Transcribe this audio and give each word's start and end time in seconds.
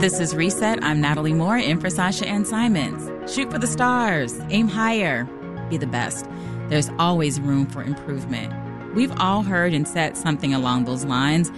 This 0.00 0.18
is 0.18 0.34
Reset. 0.34 0.82
I'm 0.82 0.98
Natalie 1.02 1.34
Moore 1.34 1.58
in 1.58 1.78
for 1.78 1.90
Sasha 1.90 2.26
Ann 2.26 2.46
Simons. 2.46 3.30
Shoot 3.30 3.50
for 3.50 3.58
the 3.58 3.66
stars, 3.66 4.40
aim 4.48 4.66
higher, 4.66 5.24
be 5.68 5.76
the 5.76 5.86
best. 5.86 6.26
There's 6.70 6.88
always 6.98 7.38
room 7.38 7.66
for 7.66 7.82
improvement. 7.82 8.50
We've 8.94 9.12
all 9.20 9.42
heard 9.42 9.74
and 9.74 9.86
said 9.86 10.16
something 10.16 10.54
along 10.54 10.86
those 10.86 11.04
lines 11.04 11.50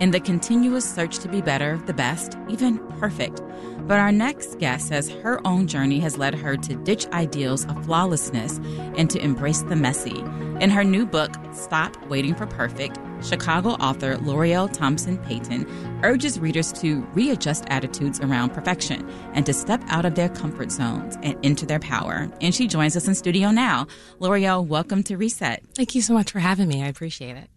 in 0.00 0.10
the 0.10 0.20
continuous 0.20 0.88
search 0.88 1.18
to 1.18 1.28
be 1.28 1.40
better, 1.40 1.78
the 1.86 1.94
best, 1.94 2.36
even 2.48 2.78
perfect. 2.98 3.40
But 3.86 3.98
our 3.98 4.12
next 4.12 4.58
guest 4.58 4.88
says 4.88 5.08
her 5.08 5.44
own 5.46 5.66
journey 5.66 5.98
has 6.00 6.18
led 6.18 6.34
her 6.34 6.56
to 6.56 6.76
ditch 6.76 7.06
ideals 7.08 7.64
of 7.66 7.84
flawlessness 7.84 8.58
and 8.96 9.10
to 9.10 9.22
embrace 9.22 9.62
the 9.62 9.76
messy. 9.76 10.18
In 10.60 10.70
her 10.70 10.84
new 10.84 11.04
book, 11.04 11.34
Stop 11.52 11.96
Waiting 12.06 12.34
for 12.34 12.46
Perfect, 12.46 12.98
Chicago 13.22 13.70
author 13.70 14.16
L'Oreal 14.18 14.72
Thompson 14.72 15.18
Payton 15.18 15.66
urges 16.02 16.40
readers 16.40 16.72
to 16.74 17.02
readjust 17.14 17.64
attitudes 17.68 18.20
around 18.20 18.50
perfection 18.50 19.08
and 19.32 19.46
to 19.46 19.52
step 19.52 19.82
out 19.88 20.04
of 20.04 20.14
their 20.14 20.28
comfort 20.28 20.72
zones 20.72 21.16
and 21.22 21.36
into 21.44 21.66
their 21.66 21.78
power. 21.78 22.28
And 22.40 22.54
she 22.54 22.66
joins 22.66 22.96
us 22.96 23.06
in 23.06 23.14
studio 23.14 23.50
now. 23.50 23.86
L'Oreal, 24.18 24.66
welcome 24.66 25.02
to 25.04 25.16
Reset. 25.16 25.62
Thank 25.74 25.94
you 25.94 26.02
so 26.02 26.14
much 26.14 26.30
for 26.32 26.40
having 26.40 26.68
me. 26.68 26.82
I 26.82 26.88
appreciate 26.88 27.36
it. 27.36 27.48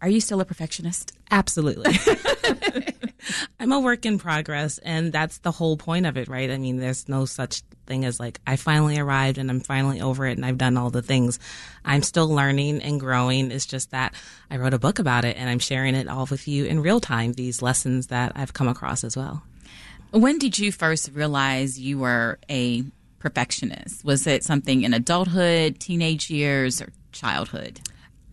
Are 0.00 0.08
you 0.08 0.20
still 0.20 0.40
a 0.40 0.44
perfectionist? 0.44 1.12
Absolutely. 1.30 1.98
I'm 3.60 3.72
a 3.72 3.80
work 3.80 4.06
in 4.06 4.18
progress, 4.18 4.78
and 4.78 5.12
that's 5.12 5.38
the 5.38 5.50
whole 5.50 5.76
point 5.76 6.06
of 6.06 6.16
it, 6.16 6.28
right? 6.28 6.50
I 6.50 6.58
mean, 6.58 6.78
there's 6.78 7.08
no 7.08 7.24
such 7.24 7.62
thing 7.86 8.04
as 8.04 8.20
like, 8.20 8.40
I 8.46 8.56
finally 8.56 8.98
arrived 8.98 9.38
and 9.38 9.50
I'm 9.50 9.60
finally 9.60 10.00
over 10.00 10.26
it 10.26 10.36
and 10.36 10.44
I've 10.44 10.58
done 10.58 10.76
all 10.76 10.90
the 10.90 11.02
things. 11.02 11.38
I'm 11.84 12.02
still 12.02 12.28
learning 12.28 12.82
and 12.82 13.00
growing. 13.00 13.50
It's 13.50 13.66
just 13.66 13.90
that 13.90 14.14
I 14.50 14.58
wrote 14.58 14.74
a 14.74 14.78
book 14.78 14.98
about 14.98 15.24
it 15.24 15.36
and 15.38 15.48
I'm 15.48 15.58
sharing 15.58 15.94
it 15.94 16.06
all 16.06 16.26
with 16.26 16.46
you 16.46 16.66
in 16.66 16.80
real 16.80 17.00
time, 17.00 17.32
these 17.32 17.62
lessons 17.62 18.08
that 18.08 18.32
I've 18.36 18.52
come 18.52 18.68
across 18.68 19.04
as 19.04 19.16
well. 19.16 19.42
When 20.10 20.38
did 20.38 20.58
you 20.58 20.70
first 20.70 21.10
realize 21.12 21.78
you 21.78 21.98
were 21.98 22.38
a 22.48 22.84
perfectionist? 23.18 24.04
Was 24.04 24.26
it 24.26 24.44
something 24.44 24.82
in 24.82 24.94
adulthood, 24.94 25.80
teenage 25.80 26.30
years, 26.30 26.80
or 26.80 26.92
childhood? 27.12 27.80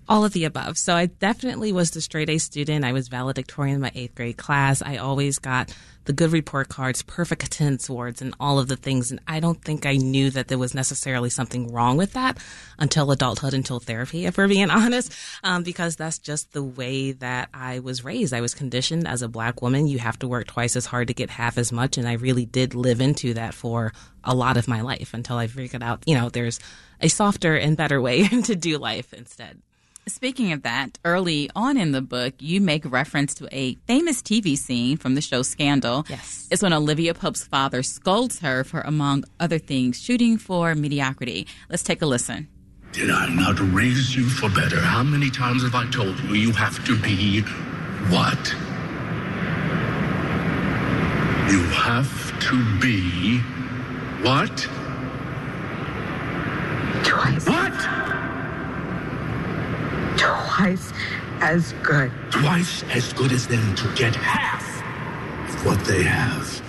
All 0.07 0.25
of 0.25 0.33
the 0.33 0.45
above. 0.45 0.77
So 0.77 0.95
I 0.95 1.07
definitely 1.07 1.71
was 1.71 1.91
the 1.91 2.01
straight 2.01 2.29
A 2.29 2.37
student. 2.37 2.85
I 2.85 2.93
was 2.93 3.07
valedictorian 3.07 3.75
in 3.75 3.81
my 3.81 3.91
eighth 3.95 4.15
grade 4.15 4.37
class. 4.37 4.81
I 4.81 4.97
always 4.97 5.39
got 5.39 5.73
the 6.05 6.13
good 6.13 6.31
report 6.31 6.69
cards, 6.69 7.01
perfect 7.01 7.43
attendance 7.43 7.89
awards, 7.89 8.21
and 8.21 8.35
all 8.39 8.59
of 8.59 8.67
the 8.67 8.75
things. 8.75 9.11
And 9.11 9.19
I 9.27 9.39
don't 9.39 9.61
think 9.63 9.85
I 9.85 9.95
knew 9.97 10.29
that 10.29 10.47
there 10.47 10.57
was 10.57 10.75
necessarily 10.75 11.29
something 11.29 11.71
wrong 11.71 11.97
with 11.97 12.13
that 12.13 12.37
until 12.77 13.11
adulthood, 13.11 13.53
until 13.53 13.79
therapy, 13.79 14.25
if 14.25 14.37
we're 14.37 14.47
being 14.47 14.69
honest, 14.69 15.13
um, 15.43 15.63
because 15.63 15.95
that's 15.95 16.19
just 16.19 16.53
the 16.53 16.63
way 16.63 17.11
that 17.13 17.49
I 17.53 17.79
was 17.79 18.03
raised. 18.03 18.33
I 18.33 18.41
was 18.41 18.53
conditioned 18.53 19.07
as 19.07 19.21
a 19.21 19.27
black 19.27 19.61
woman. 19.61 19.87
You 19.87 19.99
have 19.99 20.19
to 20.19 20.27
work 20.27 20.47
twice 20.47 20.75
as 20.75 20.85
hard 20.85 21.07
to 21.07 21.13
get 21.13 21.31
half 21.31 21.57
as 21.57 21.71
much. 21.71 21.97
And 21.97 22.07
I 22.07 22.13
really 22.13 22.45
did 22.45 22.75
live 22.75 23.01
into 23.01 23.33
that 23.33 23.53
for 23.53 23.91
a 24.23 24.35
lot 24.35 24.57
of 24.57 24.67
my 24.67 24.81
life 24.81 25.13
until 25.13 25.37
I 25.37 25.47
figured 25.47 25.83
out, 25.83 26.03
you 26.05 26.15
know, 26.15 26.29
there's 26.29 26.59
a 27.01 27.07
softer 27.07 27.55
and 27.55 27.75
better 27.75 27.99
way 27.99 28.27
to 28.43 28.55
do 28.55 28.77
life 28.77 29.11
instead. 29.13 29.61
Speaking 30.07 30.51
of 30.51 30.61
that, 30.61 30.99
early 31.03 31.49
on 31.55 31.77
in 31.77 31.91
the 31.91 32.01
book, 32.01 32.35
you 32.37 32.61
make 32.61 32.85
reference 32.85 33.33
to 33.35 33.47
a 33.51 33.73
famous 33.87 34.21
TV 34.21 34.55
scene 34.55 34.97
from 34.97 35.15
the 35.15 35.21
show 35.21 35.41
Scandal. 35.41 36.05
Yes. 36.07 36.47
It's 36.51 36.61
when 36.61 36.73
Olivia 36.73 37.15
Pope's 37.15 37.43
father 37.43 37.81
scolds 37.81 38.37
her 38.41 38.63
for, 38.63 38.81
among 38.81 39.23
other 39.39 39.57
things, 39.57 39.99
shooting 39.99 40.37
for 40.37 40.75
mediocrity. 40.75 41.47
Let's 41.69 41.81
take 41.81 42.03
a 42.03 42.05
listen. 42.05 42.47
Did 42.91 43.09
I 43.09 43.33
not 43.33 43.59
raise 43.73 44.15
you 44.15 44.29
for 44.29 44.47
better? 44.49 44.79
How 44.79 45.01
many 45.01 45.31
times 45.31 45.63
have 45.63 45.73
I 45.73 45.89
told 45.89 46.19
you 46.19 46.35
you 46.35 46.51
have 46.51 46.85
to 46.85 46.95
be 47.01 47.41
what? 48.11 48.53
You 51.51 51.63
have 51.63 52.39
to 52.41 52.79
be 52.79 53.39
what? 54.21 54.55
Twice. 57.03 57.47
What? 57.47 58.05
Twice 60.55 60.93
as 61.41 61.73
good. 61.83 62.11
Twice 62.31 62.83
as 62.83 63.11
good 63.11 63.33
as 63.33 63.45
them 63.45 63.75
to 63.75 63.93
get 63.95 64.15
half 64.15 64.63
of 65.49 65.65
what 65.65 65.83
they 65.85 66.01
have. 66.03 66.61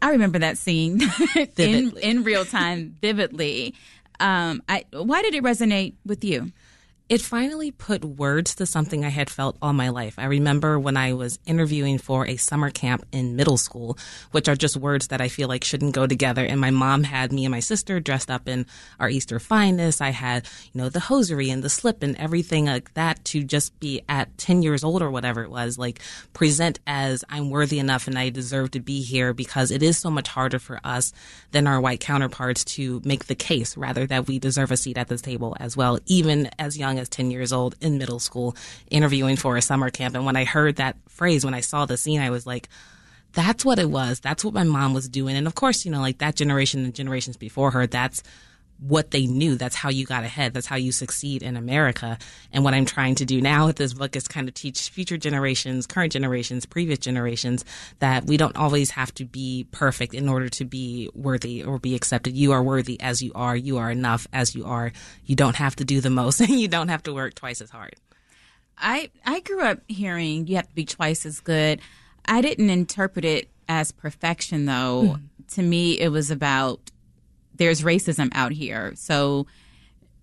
I 0.00 0.10
remember 0.10 0.38
that 0.38 0.56
scene 0.56 1.02
in, 1.58 1.96
in 1.98 2.24
real 2.24 2.46
time 2.46 2.96
vividly. 3.02 3.74
Um, 4.20 4.62
I, 4.70 4.84
why 4.92 5.20
did 5.20 5.34
it 5.34 5.44
resonate 5.44 5.94
with 6.06 6.24
you? 6.24 6.50
It 7.10 7.20
finally 7.20 7.72
put 7.72 8.04
words 8.04 8.54
to 8.54 8.64
something 8.64 9.04
I 9.04 9.08
had 9.08 9.28
felt 9.28 9.56
all 9.60 9.72
my 9.72 9.88
life. 9.88 10.14
I 10.16 10.26
remember 10.26 10.78
when 10.78 10.96
I 10.96 11.12
was 11.12 11.40
interviewing 11.44 11.98
for 11.98 12.24
a 12.24 12.36
summer 12.36 12.70
camp 12.70 13.04
in 13.10 13.34
middle 13.34 13.56
school, 13.56 13.98
which 14.30 14.48
are 14.48 14.54
just 14.54 14.76
words 14.76 15.08
that 15.08 15.20
I 15.20 15.26
feel 15.26 15.48
like 15.48 15.64
shouldn't 15.64 15.92
go 15.92 16.06
together. 16.06 16.44
And 16.44 16.60
my 16.60 16.70
mom 16.70 17.02
had 17.02 17.32
me 17.32 17.44
and 17.44 17.50
my 17.50 17.58
sister 17.58 17.98
dressed 17.98 18.30
up 18.30 18.46
in 18.46 18.64
our 19.00 19.08
Easter 19.08 19.40
fineness. 19.40 20.00
I 20.00 20.10
had, 20.10 20.46
you 20.72 20.80
know, 20.80 20.88
the 20.88 21.00
hosiery 21.00 21.50
and 21.50 21.64
the 21.64 21.68
slip 21.68 22.04
and 22.04 22.16
everything 22.16 22.66
like 22.66 22.94
that 22.94 23.24
to 23.24 23.42
just 23.42 23.76
be 23.80 24.02
at 24.08 24.38
10 24.38 24.62
years 24.62 24.84
old 24.84 25.02
or 25.02 25.10
whatever 25.10 25.42
it 25.42 25.50
was, 25.50 25.76
like 25.76 25.98
present 26.32 26.78
as 26.86 27.24
I'm 27.28 27.50
worthy 27.50 27.80
enough 27.80 28.06
and 28.06 28.16
I 28.16 28.30
deserve 28.30 28.70
to 28.72 28.80
be 28.80 29.02
here 29.02 29.34
because 29.34 29.72
it 29.72 29.82
is 29.82 29.98
so 29.98 30.12
much 30.12 30.28
harder 30.28 30.60
for 30.60 30.78
us 30.84 31.12
than 31.50 31.66
our 31.66 31.80
white 31.80 31.98
counterparts 31.98 32.64
to 32.76 33.02
make 33.04 33.24
the 33.24 33.34
case 33.34 33.76
rather 33.76 34.06
that 34.06 34.28
we 34.28 34.38
deserve 34.38 34.70
a 34.70 34.76
seat 34.76 34.96
at 34.96 35.08
this 35.08 35.22
table 35.22 35.56
as 35.58 35.76
well, 35.76 35.98
even 36.06 36.48
as 36.56 36.78
young 36.78 36.99
as 37.00 37.08
10 37.08 37.30
years 37.30 37.52
old 37.52 37.74
in 37.80 37.98
middle 37.98 38.20
school 38.20 38.56
interviewing 38.90 39.36
for 39.36 39.56
a 39.56 39.62
summer 39.62 39.90
camp. 39.90 40.14
And 40.14 40.24
when 40.24 40.36
I 40.36 40.44
heard 40.44 40.76
that 40.76 40.96
phrase, 41.08 41.44
when 41.44 41.54
I 41.54 41.60
saw 41.60 41.86
the 41.86 41.96
scene, 41.96 42.20
I 42.20 42.30
was 42.30 42.46
like, 42.46 42.68
that's 43.32 43.64
what 43.64 43.78
it 43.78 43.90
was. 43.90 44.20
That's 44.20 44.44
what 44.44 44.54
my 44.54 44.64
mom 44.64 44.94
was 44.94 45.08
doing. 45.08 45.36
And 45.36 45.46
of 45.46 45.54
course, 45.54 45.84
you 45.84 45.90
know, 45.90 46.00
like 46.00 46.18
that 46.18 46.36
generation 46.36 46.84
and 46.84 46.94
generations 46.94 47.36
before 47.36 47.70
her, 47.72 47.86
that's 47.86 48.22
what 48.80 49.10
they 49.10 49.26
knew. 49.26 49.56
That's 49.56 49.74
how 49.74 49.90
you 49.90 50.06
got 50.06 50.24
ahead. 50.24 50.54
That's 50.54 50.66
how 50.66 50.76
you 50.76 50.90
succeed 50.92 51.42
in 51.42 51.56
America. 51.56 52.18
And 52.52 52.64
what 52.64 52.74
I'm 52.74 52.86
trying 52.86 53.14
to 53.16 53.24
do 53.24 53.40
now 53.40 53.66
with 53.66 53.76
this 53.76 53.92
book 53.92 54.16
is 54.16 54.26
kind 54.26 54.48
of 54.48 54.54
teach 54.54 54.88
future 54.88 55.18
generations, 55.18 55.86
current 55.86 56.12
generations, 56.12 56.64
previous 56.66 56.98
generations 56.98 57.64
that 57.98 58.24
we 58.24 58.36
don't 58.36 58.56
always 58.56 58.90
have 58.90 59.12
to 59.14 59.24
be 59.24 59.66
perfect 59.70 60.14
in 60.14 60.28
order 60.28 60.48
to 60.48 60.64
be 60.64 61.10
worthy 61.14 61.62
or 61.62 61.78
be 61.78 61.94
accepted. 61.94 62.34
You 62.34 62.52
are 62.52 62.62
worthy 62.62 63.00
as 63.00 63.22
you 63.22 63.32
are. 63.34 63.54
You 63.54 63.78
are 63.78 63.90
enough 63.90 64.26
as 64.32 64.54
you 64.54 64.64
are. 64.64 64.92
You 65.26 65.36
don't 65.36 65.56
have 65.56 65.76
to 65.76 65.84
do 65.84 66.00
the 66.00 66.10
most 66.10 66.40
and 66.40 66.50
you 66.60 66.68
don't 66.68 66.88
have 66.88 67.02
to 67.04 67.12
work 67.12 67.34
twice 67.34 67.60
as 67.60 67.70
hard. 67.70 67.94
I 68.78 69.10
I 69.26 69.40
grew 69.40 69.60
up 69.60 69.80
hearing 69.88 70.46
you 70.46 70.56
have 70.56 70.68
to 70.68 70.74
be 70.74 70.86
twice 70.86 71.26
as 71.26 71.40
good. 71.40 71.80
I 72.24 72.40
didn't 72.40 72.70
interpret 72.70 73.24
it 73.26 73.50
as 73.68 73.92
perfection 73.92 74.64
though. 74.64 75.16
Mm. 75.16 75.20
To 75.54 75.62
me 75.62 76.00
it 76.00 76.08
was 76.08 76.30
about 76.30 76.80
there's 77.60 77.82
racism 77.82 78.30
out 78.32 78.52
here. 78.52 78.92
So 78.96 79.46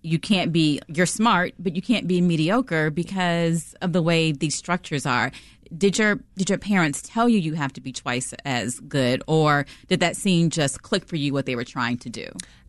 you 0.02 0.18
can't 0.18 0.52
be 0.52 0.80
you're 0.88 1.06
smart, 1.06 1.54
but 1.58 1.76
you 1.76 1.80
can't 1.80 2.08
be 2.08 2.20
mediocre 2.20 2.90
because 2.90 3.74
of 3.80 3.92
the 3.92 4.02
way 4.02 4.32
these 4.32 4.56
structures 4.56 5.06
are. 5.06 5.30
Did 5.76 5.98
your 5.98 6.18
did 6.36 6.48
your 6.48 6.58
parents 6.58 7.00
tell 7.00 7.28
you 7.28 7.38
you 7.38 7.54
have 7.54 7.72
to 7.74 7.80
be 7.80 7.92
twice 7.92 8.34
as 8.44 8.80
good 8.80 9.22
or 9.28 9.66
did 9.86 10.00
that 10.00 10.16
scene 10.16 10.50
just 10.50 10.82
click 10.82 11.06
for 11.06 11.14
you 11.14 11.32
what 11.32 11.46
they 11.46 11.54
were 11.54 11.64
trying 11.64 11.98
to 11.98 12.10
do? 12.10 12.26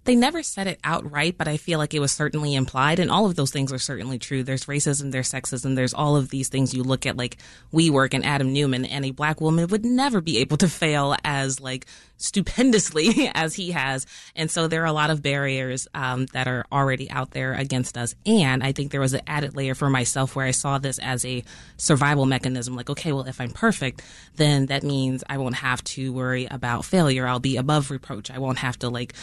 They 0.10 0.16
never 0.16 0.42
said 0.42 0.66
it 0.66 0.80
outright, 0.84 1.38
but 1.38 1.48
I 1.48 1.58
feel 1.58 1.78
like 1.78 1.94
it 1.94 2.00
was 2.00 2.12
certainly 2.12 2.56
implied. 2.56 2.98
And 2.98 3.12
all 3.12 3.28
of 3.28 3.36
those 3.36 3.52
things 3.52 3.72
are 3.72 3.78
certainly 3.78 4.18
true. 4.18 4.42
There's 4.42 4.66
racism, 4.66 5.12
there's 5.12 5.32
sexism, 5.32 5.76
there's 5.76 5.94
all 5.94 6.16
of 6.16 6.30
these 6.30 6.50
things 6.50 6.74
you 6.74 6.82
look 6.82 7.06
at, 7.06 7.16
like 7.16 7.38
WeWork 7.72 8.16
and 8.16 8.26
Adam 8.26 8.52
Neumann, 8.52 8.86
and 8.86 9.06
a 9.06 9.12
black 9.12 9.40
woman 9.40 9.68
would 9.68 9.86
never 9.86 10.20
be 10.20 10.40
able 10.40 10.58
to 10.58 10.68
fail 10.68 11.16
as 11.24 11.60
like 11.60 11.86
stupendously 12.18 13.30
as 13.36 13.54
he 13.54 13.70
has. 13.70 14.08
And 14.36 14.50
so 14.50 14.68
there 14.68 14.82
are 14.82 14.88
a 14.88 14.94
lot 14.94 15.12
of 15.12 15.22
barriers 15.22 15.88
um, 15.94 16.26
that 16.34 16.48
are 16.48 16.66
already 16.72 17.10
out 17.12 17.30
there 17.30 17.54
against 17.54 17.96
us. 17.96 18.16
And 18.26 18.64
I 18.64 18.72
think 18.72 18.92
there 18.92 19.02
was 19.02 19.14
an 19.14 19.22
added 19.28 19.56
layer 19.56 19.76
for 19.76 19.92
myself 19.92 20.36
where 20.36 20.46
I 20.48 20.52
saw 20.52 20.80
this 20.80 20.98
as 20.98 21.24
a 21.24 21.44
survival 21.78 22.26
mechanism. 22.26 22.76
Like, 22.76 22.90
okay, 22.90 23.12
well, 23.12 23.26
if 23.26 23.40
I'm 23.40 23.52
perfect, 23.52 24.02
then 24.38 24.66
that 24.68 24.82
means 24.82 25.24
I 25.30 25.38
won't 25.38 25.56
have 25.56 25.84
to 25.84 26.12
worry 26.12 26.48
about 26.50 26.84
failure. 26.84 27.28
I'll 27.28 27.40
be 27.40 27.58
above 27.58 27.92
reproach. 27.92 28.32
I 28.32 28.40
won't 28.40 28.58
have 28.58 28.80
to 28.80 28.90
like 28.90 29.14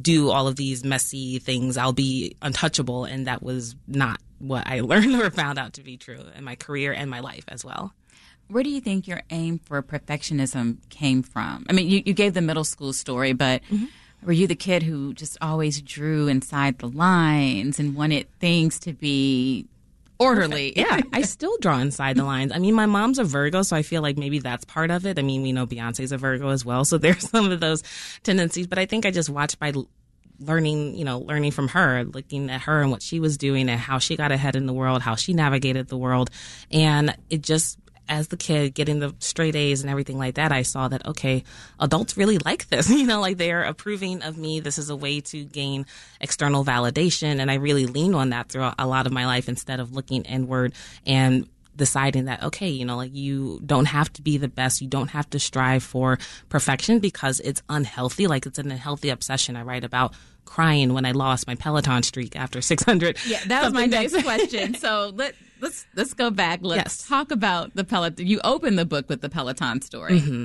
do 0.00 0.30
all 0.30 0.46
of 0.46 0.56
these 0.56 0.84
messy 0.84 1.38
things. 1.38 1.76
I'll 1.76 1.92
be 1.92 2.36
untouchable. 2.42 3.04
And 3.04 3.26
that 3.26 3.42
was 3.42 3.76
not 3.86 4.20
what 4.38 4.66
I 4.66 4.80
learned 4.80 5.14
or 5.14 5.30
found 5.30 5.58
out 5.58 5.74
to 5.74 5.82
be 5.82 5.96
true 5.96 6.24
in 6.36 6.44
my 6.44 6.56
career 6.56 6.92
and 6.92 7.10
my 7.10 7.20
life 7.20 7.44
as 7.48 7.64
well. 7.64 7.92
Where 8.48 8.64
do 8.64 8.70
you 8.70 8.80
think 8.80 9.06
your 9.06 9.22
aim 9.30 9.60
for 9.64 9.80
perfectionism 9.80 10.78
came 10.90 11.22
from? 11.22 11.66
I 11.68 11.72
mean, 11.72 11.88
you, 11.88 12.02
you 12.04 12.12
gave 12.12 12.34
the 12.34 12.40
middle 12.40 12.64
school 12.64 12.92
story, 12.92 13.32
but 13.32 13.62
mm-hmm. 13.70 13.84
were 14.24 14.32
you 14.32 14.48
the 14.48 14.56
kid 14.56 14.82
who 14.82 15.14
just 15.14 15.38
always 15.40 15.80
drew 15.80 16.26
inside 16.26 16.78
the 16.78 16.88
lines 16.88 17.78
and 17.78 17.94
wanted 17.94 18.26
things 18.40 18.80
to 18.80 18.92
be 18.92 19.66
orderly. 20.20 20.72
yeah, 20.76 21.00
I 21.12 21.22
still 21.22 21.56
draw 21.58 21.78
inside 21.78 22.16
the 22.16 22.24
lines. 22.24 22.52
I 22.52 22.58
mean, 22.58 22.74
my 22.74 22.86
mom's 22.86 23.18
a 23.18 23.24
Virgo, 23.24 23.62
so 23.62 23.74
I 23.74 23.82
feel 23.82 24.02
like 24.02 24.16
maybe 24.16 24.38
that's 24.38 24.64
part 24.64 24.90
of 24.90 25.06
it. 25.06 25.18
I 25.18 25.22
mean, 25.22 25.42
we 25.42 25.52
know 25.52 25.66
Beyonce's 25.66 26.12
a 26.12 26.18
Virgo 26.18 26.50
as 26.50 26.64
well, 26.64 26.84
so 26.84 26.98
there's 26.98 27.28
some 27.28 27.50
of 27.50 27.58
those 27.58 27.82
tendencies. 28.22 28.66
But 28.66 28.78
I 28.78 28.86
think 28.86 29.06
I 29.06 29.10
just 29.10 29.30
watched 29.30 29.58
by 29.58 29.72
learning, 30.38 30.94
you 30.96 31.04
know, 31.04 31.18
learning 31.18 31.52
from 31.52 31.68
her, 31.68 32.04
looking 32.04 32.50
at 32.50 32.62
her 32.62 32.82
and 32.82 32.90
what 32.90 33.02
she 33.02 33.20
was 33.20 33.36
doing 33.36 33.68
and 33.68 33.80
how 33.80 33.98
she 33.98 34.16
got 34.16 34.32
ahead 34.32 34.56
in 34.56 34.66
the 34.66 34.72
world, 34.72 35.02
how 35.02 35.14
she 35.14 35.32
navigated 35.32 35.88
the 35.88 35.98
world, 35.98 36.30
and 36.70 37.16
it 37.28 37.42
just 37.42 37.78
as 38.10 38.28
the 38.28 38.36
kid 38.36 38.74
getting 38.74 38.98
the 38.98 39.14
straight 39.20 39.54
A's 39.54 39.80
and 39.80 39.88
everything 39.88 40.18
like 40.18 40.34
that, 40.34 40.52
I 40.52 40.62
saw 40.62 40.88
that, 40.88 41.06
okay, 41.06 41.44
adults 41.78 42.16
really 42.16 42.38
like 42.38 42.68
this. 42.68 42.90
You 43.00 43.06
know, 43.06 43.20
like 43.20 43.38
they're 43.38 43.62
approving 43.62 44.22
of 44.22 44.36
me. 44.36 44.60
This 44.60 44.76
is 44.76 44.90
a 44.90 44.96
way 44.96 45.20
to 45.22 45.44
gain 45.44 45.86
external 46.20 46.64
validation. 46.64 47.38
And 47.38 47.50
I 47.50 47.54
really 47.54 47.86
leaned 47.86 48.14
on 48.14 48.30
that 48.30 48.48
throughout 48.50 48.74
a 48.78 48.86
lot 48.86 49.06
of 49.06 49.12
my 49.12 49.24
life 49.24 49.48
instead 49.48 49.80
of 49.80 49.92
looking 49.92 50.22
inward 50.24 50.74
and 51.06 51.46
deciding 51.80 52.26
that 52.26 52.42
okay 52.48 52.68
you 52.68 52.84
know 52.84 52.96
like 53.02 53.14
you 53.14 53.60
don't 53.66 53.86
have 53.86 54.12
to 54.12 54.22
be 54.22 54.36
the 54.38 54.48
best. 54.60 54.80
You 54.80 54.86
don't 54.88 55.08
have 55.10 55.28
to 55.30 55.38
strive 55.40 55.82
for 55.82 56.18
perfection 56.48 57.00
because 57.00 57.40
it's 57.40 57.62
unhealthy. 57.68 58.26
Like 58.28 58.46
it's 58.46 58.58
an 58.60 58.70
unhealthy 58.70 59.08
obsession. 59.10 59.56
I 59.56 59.62
write 59.62 59.82
about 59.84 60.14
crying 60.46 60.94
when 60.94 61.04
i 61.04 61.12
lost 61.12 61.46
my 61.46 61.54
peloton 61.54 62.02
streak 62.02 62.34
after 62.34 62.60
600 62.72 63.16
yeah 63.24 63.38
that 63.46 63.62
was 63.64 63.72
my 63.72 63.86
next 63.86 64.20
question. 64.22 64.74
So 64.74 65.12
let 65.20 65.34
let's 65.60 65.86
let's 65.94 66.14
go 66.14 66.30
back. 66.30 66.60
Let's 66.62 66.78
Yes. 67.00 67.08
talk 67.08 67.30
about 67.30 67.74
the 67.74 67.84
peloton. 67.84 68.26
You 68.26 68.40
open 68.44 68.74
the 68.76 68.84
book 68.86 69.08
with 69.08 69.20
the 69.20 69.28
peloton 69.28 69.80
story. 69.82 70.20
Mm-hmm. 70.20 70.44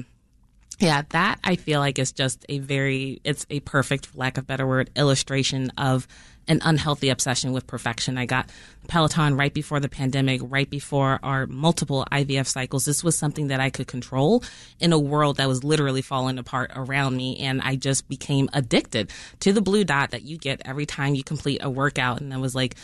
Yeah, 0.79 1.03
that 1.09 1.39
I 1.43 1.55
feel 1.55 1.79
like 1.79 1.99
is 1.99 2.11
just 2.11 2.45
a 2.49 2.59
very, 2.59 3.21
it's 3.23 3.45
a 3.49 3.61
perfect, 3.61 4.15
lack 4.15 4.37
of 4.37 4.45
better 4.45 4.67
word, 4.67 4.89
illustration 4.95 5.71
of 5.77 6.07
an 6.47 6.59
unhealthy 6.63 7.09
obsession 7.09 7.53
with 7.53 7.65
perfection. 7.65 8.17
I 8.17 8.25
got 8.25 8.49
Peloton 8.87 9.35
right 9.35 9.53
before 9.53 9.79
the 9.79 9.89
pandemic, 9.89 10.41
right 10.43 10.69
before 10.69 11.19
our 11.23 11.47
multiple 11.47 12.05
IVF 12.11 12.45
cycles. 12.45 12.85
This 12.85 13.03
was 13.03 13.17
something 13.17 13.47
that 13.47 13.59
I 13.59 13.69
could 13.69 13.87
control 13.87 14.43
in 14.79 14.93
a 14.93 14.99
world 14.99 15.37
that 15.37 15.47
was 15.47 15.63
literally 15.63 16.01
falling 16.01 16.37
apart 16.37 16.71
around 16.75 17.15
me. 17.17 17.37
And 17.39 17.61
I 17.61 17.77
just 17.77 18.07
became 18.07 18.49
addicted 18.53 19.11
to 19.39 19.53
the 19.53 19.61
blue 19.61 19.85
dot 19.85 20.11
that 20.11 20.23
you 20.23 20.37
get 20.37 20.61
every 20.65 20.85
time 20.85 21.15
you 21.15 21.23
complete 21.23 21.63
a 21.63 21.69
workout. 21.69 22.21
And 22.21 22.33
I 22.33 22.37
was 22.37 22.53
like, 22.53 22.75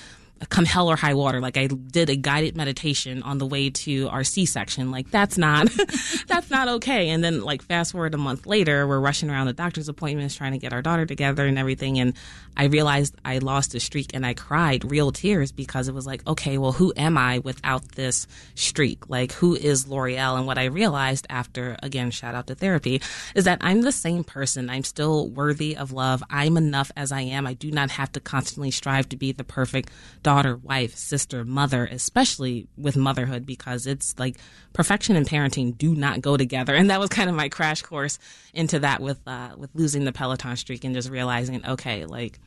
come 0.50 0.66
hell 0.66 0.90
or 0.90 0.96
high 0.96 1.14
water. 1.14 1.40
Like 1.40 1.58
I 1.58 1.68
did 1.68 2.10
a 2.10 2.16
guided 2.16 2.56
meditation 2.56 3.24
on 3.24 3.38
the 3.38 3.46
way 3.46 3.70
to 3.70 4.10
our 4.10 4.24
C-section. 4.24 4.92
Like 4.92 5.12
that's 5.12 5.38
not, 5.38 5.70
that's 6.28 6.50
not 6.50 6.68
okay. 6.68 7.10
And 7.10 7.24
then 7.24 7.42
like 7.42 7.62
fast 7.62 7.92
forward 7.92 8.14
a 8.14 8.18
month 8.18 8.46
later, 8.46 8.88
we're 8.88 9.00
rushing 9.00 9.30
around 9.30 9.48
the 9.48 9.54
doctor's 9.54 9.90
appointments, 9.90 10.36
trying 10.36 10.54
to 10.54 10.58
get 10.58 10.74
our 10.74 10.82
daughter 10.82 11.06
together 11.06 11.46
and 11.46 11.58
everything. 11.58 12.00
And 12.00 12.14
I 12.58 12.66
realized 12.66 13.16
I 13.24 13.38
lost 13.38 13.76
a 13.76 13.80
streak 13.80 14.12
and 14.14 14.26
I 14.26 14.34
cried 14.34 14.90
real 14.90 15.12
tears 15.12 15.52
because 15.52 15.88
it 15.88 15.94
was 15.94 16.06
like, 16.06 16.26
okay, 16.28 16.58
well, 16.58 16.72
who 16.72 16.94
am 16.98 17.18
I 17.18 17.40
without 17.40 17.84
this 17.94 18.28
streak? 18.56 19.10
Like 19.10 19.32
who 19.34 19.56
is 19.56 19.88
L'Oreal? 19.88 20.38
And 20.38 20.48
what 20.48 20.58
I 20.58 20.66
realized 20.66 21.28
after, 21.30 21.78
again, 21.84 22.12
shout 22.12 22.36
out 22.36 22.48
to 22.48 22.56
therapy, 22.56 23.02
is 23.36 23.46
that 23.46 23.60
I'm 23.62 23.82
the 23.82 23.92
same 23.92 24.24
person. 24.24 24.70
I'm 24.70 24.84
still 24.84 25.30
worthy 25.30 25.76
of 25.78 25.92
love. 25.92 26.24
I'm 26.30 26.58
enough 26.58 26.92
as 26.96 27.12
I 27.12 27.22
am. 27.22 27.48
I 27.48 27.54
do 27.54 27.72
not 27.72 27.92
have 27.92 28.12
to 28.14 28.20
constantly 28.20 28.72
strive 28.72 29.10
to 29.10 29.18
be 29.18 29.32
the 29.32 29.44
perfect 29.44 29.90
daughter, 30.32 30.56
wife, 30.56 30.96
sister, 30.96 31.44
mother, 31.44 31.86
especially 31.92 32.68
with 32.78 32.96
motherhood, 32.96 33.46
because 33.46 33.86
it's 33.86 34.18
like 34.18 34.38
perfection 34.74 35.16
and 35.16 35.28
parenting 35.28 35.78
do 35.78 35.94
not 35.96 36.22
go 36.22 36.38
together. 36.38 36.74
And 36.82 36.90
that 36.90 37.00
was 37.00 37.10
kind 37.10 37.30
of 37.30 37.36
my 37.36 37.50
crash 37.50 37.82
course 37.82 38.18
into 38.54 38.80
that 38.80 39.02
with 39.02 39.20
uh, 39.28 39.52
with 39.58 39.70
losing 39.74 40.06
the 40.06 40.12
Peloton 40.14 40.56
streak 40.56 40.84
and 40.86 40.96
just 40.96 41.10
realizing, 41.10 41.66
okay, 41.66 42.06
like 42.06 42.40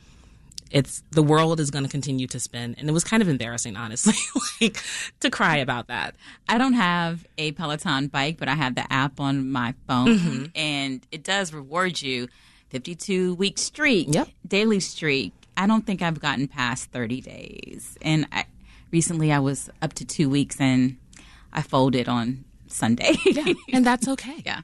it's 0.71 1.03
the 1.11 1.21
world 1.21 1.59
is 1.59 1.69
going 1.69 1.85
to 1.85 1.89
continue 1.91 2.25
to 2.27 2.39
spin, 2.39 2.75
and 2.79 2.89
it 2.89 2.91
was 2.91 3.03
kind 3.03 3.21
of 3.21 3.29
embarrassing, 3.29 3.75
honestly, 3.77 4.15
like 4.61 4.77
to 5.19 5.29
cry 5.29 5.57
about 5.57 5.87
that. 5.87 6.15
I 6.49 6.57
don't 6.57 6.73
have 6.73 7.25
a 7.37 7.51
Peloton 7.51 8.07
bike, 8.07 8.37
but 8.39 8.47
I 8.49 8.55
have 8.55 8.73
the 8.73 8.91
app 8.91 9.19
on 9.19 9.51
my 9.51 9.75
phone, 9.87 10.07
Mm-hmm. 10.17 10.45
and 10.55 11.05
it 11.11 11.23
does 11.23 11.53
reward 11.53 12.01
you 12.01 12.27
52 12.69 13.35
week 13.35 13.57
streak, 13.59 14.07
Yep. 14.11 14.27
daily 14.47 14.79
streak. 14.79 15.33
I 15.57 15.67
don't 15.67 15.85
think 15.85 16.01
I've 16.01 16.19
gotten 16.19 16.47
past 16.47 16.91
30 16.91 17.21
days, 17.21 17.97
and 18.01 18.27
I, 18.31 18.45
recently 18.91 19.31
I 19.31 19.39
was 19.39 19.69
up 19.81 19.93
to 19.93 20.05
two 20.05 20.29
weeks, 20.29 20.59
and 20.59 20.97
I 21.53 21.61
folded 21.61 22.07
on 22.09 22.43
Sunday. 22.67 23.15
And 23.71 23.85
that's 23.85 24.07
okay. 24.15 24.41
yeah, 24.45 24.61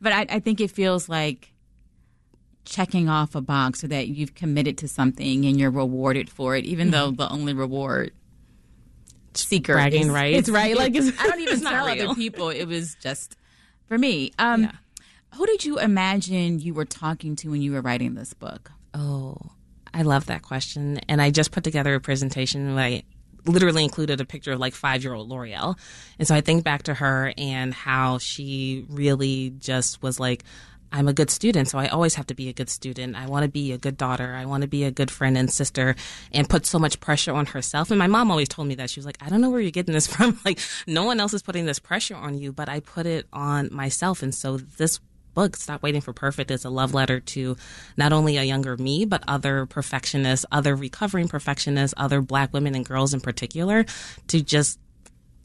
but 0.00 0.12
I, 0.12 0.26
I 0.28 0.40
think 0.40 0.60
it 0.60 0.70
feels 0.70 1.08
like 1.08 1.52
checking 2.64 3.08
off 3.08 3.34
a 3.34 3.40
box 3.40 3.80
so 3.80 3.86
that 3.86 4.08
you've 4.08 4.34
committed 4.34 4.78
to 4.78 4.88
something 4.88 5.44
and 5.44 5.58
you're 5.60 5.70
rewarded 5.70 6.30
for 6.30 6.56
it, 6.56 6.64
even 6.64 6.90
though 6.90 7.10
the 7.10 7.28
only 7.30 7.52
reward 7.52 8.12
seeker 9.34 9.74
bragging 9.74 10.02
is- 10.04 10.08
rights. 10.08 10.38
It's 10.38 10.48
right. 10.48 10.76
Like 10.76 10.94
it's, 10.94 11.16
I 11.20 11.26
don't 11.28 11.40
even 11.40 11.60
tell 11.60 11.86
real. 11.86 12.06
other 12.10 12.14
people. 12.14 12.48
It 12.50 12.64
was 12.66 12.96
just 13.00 13.36
for 13.86 13.98
me. 13.98 14.32
Um, 14.38 14.70
Who 15.34 15.46
did 15.46 15.64
you 15.64 15.78
imagine 15.78 16.58
you 16.58 16.72
were 16.74 16.84
talking 16.86 17.36
to 17.36 17.50
when 17.50 17.60
you 17.62 17.72
were 17.72 17.82
writing 17.82 18.14
this 18.14 18.32
book? 18.32 18.72
Oh, 18.94 19.36
I 19.94 20.02
love 20.02 20.26
that 20.26 20.42
question. 20.42 20.98
And 21.08 21.22
I 21.22 21.30
just 21.30 21.52
put 21.52 21.64
together 21.64 21.94
a 21.94 22.00
presentation 22.00 22.74
where 22.74 22.84
I 22.84 23.02
literally 23.46 23.84
included 23.84 24.20
a 24.20 24.24
picture 24.24 24.52
of 24.52 24.58
like 24.58 24.74
five 24.74 25.02
year 25.04 25.14
old 25.14 25.28
L'Oreal. 25.28 25.78
And 26.18 26.26
so 26.26 26.34
I 26.34 26.40
think 26.40 26.64
back 26.64 26.84
to 26.84 26.94
her 26.94 27.32
and 27.38 27.72
how 27.72 28.18
she 28.18 28.86
really 28.88 29.50
just 29.50 30.02
was 30.02 30.18
like, 30.18 30.42
I'm 30.92 31.08
a 31.08 31.12
good 31.12 31.28
student, 31.28 31.68
so 31.68 31.76
I 31.76 31.88
always 31.88 32.14
have 32.14 32.28
to 32.28 32.34
be 32.34 32.48
a 32.48 32.52
good 32.52 32.70
student. 32.70 33.16
I 33.16 33.26
want 33.26 33.42
to 33.42 33.48
be 33.48 33.72
a 33.72 33.78
good 33.78 33.96
daughter. 33.96 34.32
I 34.34 34.44
want 34.44 34.62
to 34.62 34.68
be 34.68 34.84
a 34.84 34.92
good 34.92 35.10
friend 35.10 35.36
and 35.36 35.50
sister 35.50 35.96
and 36.32 36.48
put 36.48 36.66
so 36.66 36.78
much 36.78 37.00
pressure 37.00 37.32
on 37.32 37.46
herself. 37.46 37.90
And 37.90 37.98
my 37.98 38.06
mom 38.06 38.30
always 38.30 38.48
told 38.48 38.68
me 38.68 38.76
that. 38.76 38.90
She 38.90 39.00
was 39.00 39.06
like, 39.06 39.18
I 39.20 39.28
don't 39.28 39.40
know 39.40 39.50
where 39.50 39.60
you're 39.60 39.72
getting 39.72 39.92
this 39.92 40.06
from. 40.14 40.38
Like, 40.44 40.60
no 40.86 41.02
one 41.02 41.18
else 41.18 41.34
is 41.34 41.42
putting 41.42 41.66
this 41.66 41.80
pressure 41.80 42.14
on 42.14 42.38
you, 42.38 42.52
but 42.52 42.68
I 42.68 42.78
put 42.78 43.06
it 43.06 43.26
on 43.32 43.70
myself. 43.72 44.22
And 44.22 44.32
so 44.32 44.56
this 44.56 45.00
book, 45.34 45.56
Stop 45.56 45.82
Waiting 45.82 46.00
for 46.00 46.12
Perfect, 46.12 46.50
is 46.50 46.64
a 46.64 46.70
love 46.70 46.94
letter 46.94 47.20
to 47.20 47.56
not 47.96 48.12
only 48.12 48.36
a 48.36 48.42
younger 48.42 48.76
me, 48.76 49.04
but 49.04 49.22
other 49.28 49.66
perfectionists, 49.66 50.46
other 50.50 50.74
recovering 50.74 51.28
perfectionists, 51.28 51.94
other 51.96 52.20
black 52.20 52.52
women 52.52 52.74
and 52.74 52.84
girls 52.84 53.12
in 53.14 53.20
particular, 53.20 53.84
to 54.28 54.40
just 54.40 54.78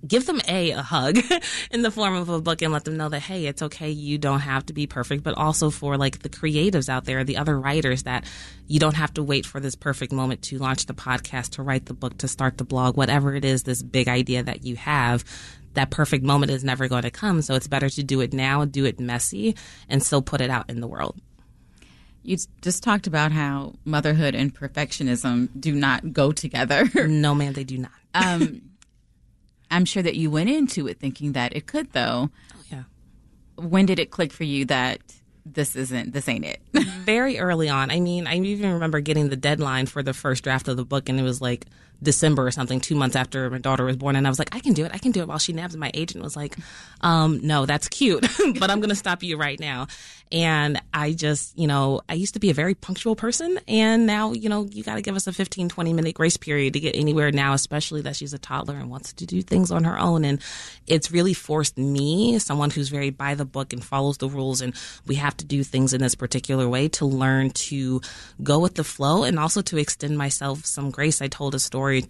give 0.08 0.26
them 0.26 0.40
a 0.48 0.72
a 0.72 0.82
hug 0.82 1.18
in 1.72 1.82
the 1.82 1.92
form 1.92 2.16
of 2.16 2.30
a 2.30 2.42
book 2.42 2.62
and 2.62 2.72
let 2.72 2.86
them 2.86 2.98
know 2.98 3.10
that 3.10 3.20
hey 3.20 3.46
it's 3.48 3.62
okay 3.62 3.90
you 3.90 4.18
don't 4.18 4.40
have 4.40 4.66
to 4.66 4.74
be 4.74 4.88
perfect 4.88 5.24
but 5.24 5.34
also 5.36 5.70
for 5.70 5.98
like 5.98 6.20
the 6.20 6.30
creatives 6.30 6.88
out 6.88 7.06
there 7.06 7.24
the 7.24 7.38
other 7.38 7.60
writers 7.60 8.04
that 8.04 8.24
you 8.68 8.80
don't 8.80 8.96
have 8.96 9.14
to 9.14 9.24
wait 9.24 9.46
for 9.46 9.60
this 9.60 9.76
perfect 9.76 10.14
moment 10.14 10.42
to 10.42 10.58
launch 10.58 10.86
the 10.86 10.94
podcast 10.94 11.52
to 11.52 11.64
write 11.64 11.86
the 11.86 11.94
book 11.94 12.18
to 12.18 12.28
start 12.28 12.58
the 12.58 12.64
blog 12.64 12.96
whatever 12.96 13.36
it 13.36 13.44
is 13.44 13.64
this 13.64 13.84
big 13.84 14.08
idea 14.08 14.42
that 14.42 14.64
you 14.64 14.76
have 14.76 15.24
that 15.74 15.90
perfect 15.92 16.24
moment 16.24 16.52
is 16.52 16.64
never 16.64 16.88
going 16.88 17.04
to 17.04 17.12
come 17.12 17.42
so 17.42 17.56
it's 17.56 17.68
better 17.68 17.90
to 17.90 18.04
do 18.04 18.22
it 18.22 18.34
now 18.34 18.66
do 18.66 18.86
it 18.86 19.00
messy 19.00 19.56
and 19.88 20.02
still 20.04 20.22
put 20.22 20.42
it 20.42 20.50
out 20.50 20.70
in 20.70 20.82
the 20.82 20.88
world 20.88 21.16
You 22.24 22.38
just 22.62 22.84
talked 22.84 23.08
about 23.08 23.32
how 23.32 23.74
motherhood 23.86 24.36
and 24.36 24.54
perfectionism 24.54 25.50
do 25.60 25.74
not 25.74 26.12
go 26.14 26.32
together. 26.32 26.90
no 27.08 27.34
man 27.36 27.54
they 27.54 27.64
do 27.64 27.78
not 27.78 27.92
um, 28.14 28.62
I'm 29.72 29.86
sure 29.86 30.02
that 30.04 30.16
you 30.16 30.32
went 30.32 30.50
into 30.50 30.88
it 30.88 31.00
thinking 31.00 31.34
that 31.34 31.56
it 31.56 31.68
could, 31.68 31.92
though. 31.94 32.32
yeah 32.72 32.84
When 33.56 33.86
did 33.86 34.00
it 34.00 34.10
click 34.10 34.34
for 34.34 34.44
you 34.44 34.66
that 34.66 35.00
this 35.54 35.76
isn't, 35.76 36.14
this 36.14 36.28
ain't 36.28 36.46
it? 36.46 36.62
very 37.06 37.40
early 37.40 37.70
on. 37.70 37.92
I 37.92 38.00
mean, 38.00 38.28
I 38.28 38.36
even 38.38 38.74
remember 38.74 39.00
getting 39.00 39.30
the 39.30 39.36
deadline 39.36 39.86
for 39.86 40.04
the 40.04 40.14
first 40.14 40.44
draft 40.44 40.68
of 40.68 40.78
the 40.78 40.86
book, 40.86 41.10
and 41.10 41.20
it 41.20 41.24
was 41.24 41.42
like 41.42 41.66
December 42.02 42.48
or 42.48 42.52
something, 42.52 42.80
two 42.80 42.96
months 42.96 43.16
after 43.16 43.50
my 43.50 43.58
daughter 43.58 43.84
was 43.84 43.98
born. 43.98 44.16
And 44.16 44.26
I 44.26 44.30
was 44.30 44.40
like, 44.40 44.56
I 44.56 44.60
can 44.60 44.74
do 44.74 44.86
it. 44.86 44.92
I 44.94 44.98
can 44.98 45.12
do 45.12 45.22
it 45.22 45.28
while 45.28 45.38
she 45.38 45.54
naps. 45.54 45.74
And 45.74 45.82
my 45.82 45.92
agent 45.94 46.24
was 46.24 46.36
like, 46.36 46.56
um, 47.02 47.40
no, 47.44 47.66
that's 47.66 47.90
cute, 47.90 48.22
but 48.60 48.70
I'm 48.70 48.80
going 48.80 48.90
to 48.90 48.96
stop 48.96 49.24
you 49.24 49.38
right 49.38 49.60
now. 49.60 49.88
And 50.32 50.80
I 50.94 51.14
just, 51.14 51.58
you 51.58 51.66
know, 51.66 52.02
I 52.08 52.14
used 52.14 52.36
to 52.36 52.40
be 52.40 52.52
a 52.52 52.54
very 52.54 52.76
punctual 52.76 53.16
person. 53.16 53.60
And 53.68 54.06
now, 54.06 54.34
you 54.34 54.48
know, 54.48 54.66
you 54.66 54.84
got 54.84 54.96
to 54.96 55.02
give 55.02 55.16
us 55.16 55.26
a 55.26 55.34
15, 55.34 55.70
20 55.70 55.94
minute 55.94 56.14
grace 56.14 56.38
period 56.38 56.74
to 56.74 56.80
get 56.80 56.96
anywhere 56.96 57.32
now, 57.32 57.54
especially 57.54 58.02
that 58.02 58.16
she's 58.16 58.34
a 58.34 58.38
toddler 58.38 58.76
and 58.76 58.90
wants 58.90 59.14
to 59.14 59.26
do 59.26 59.42
things 59.42 59.72
on 59.72 59.86
her 59.86 59.98
own. 59.98 60.26
And 60.26 60.42
it's 60.86 61.12
really 61.12 61.34
forced 61.34 61.78
me, 61.78 62.38
someone 62.38 62.70
who's 62.70 62.90
very 62.90 63.10
by 63.10 63.34
the 63.36 63.46
book 63.46 63.74
and 63.74 63.84
follows 63.84 64.18
the 64.18 64.30
rules, 64.30 64.62
and 64.62 64.76
we 65.08 65.16
have 65.16 65.36
to 65.38 65.46
do 65.46 65.64
things 65.64 65.94
in 65.94 66.02
this 66.02 66.16
particular 66.16 66.70
way 66.70 66.88
to 66.90 67.06
learn 67.06 67.50
to 67.52 68.02
go 68.44 68.60
with 68.60 68.76
the 68.76 68.84
flow 68.84 69.24
and 69.24 69.40
also 69.40 69.62
to 69.64 69.78
extend 69.78 70.18
myself 70.18 70.66
some 70.66 70.92
grace. 70.92 71.22
I 71.22 71.28
told 71.28 71.56
a 71.56 71.60
story 71.60 72.06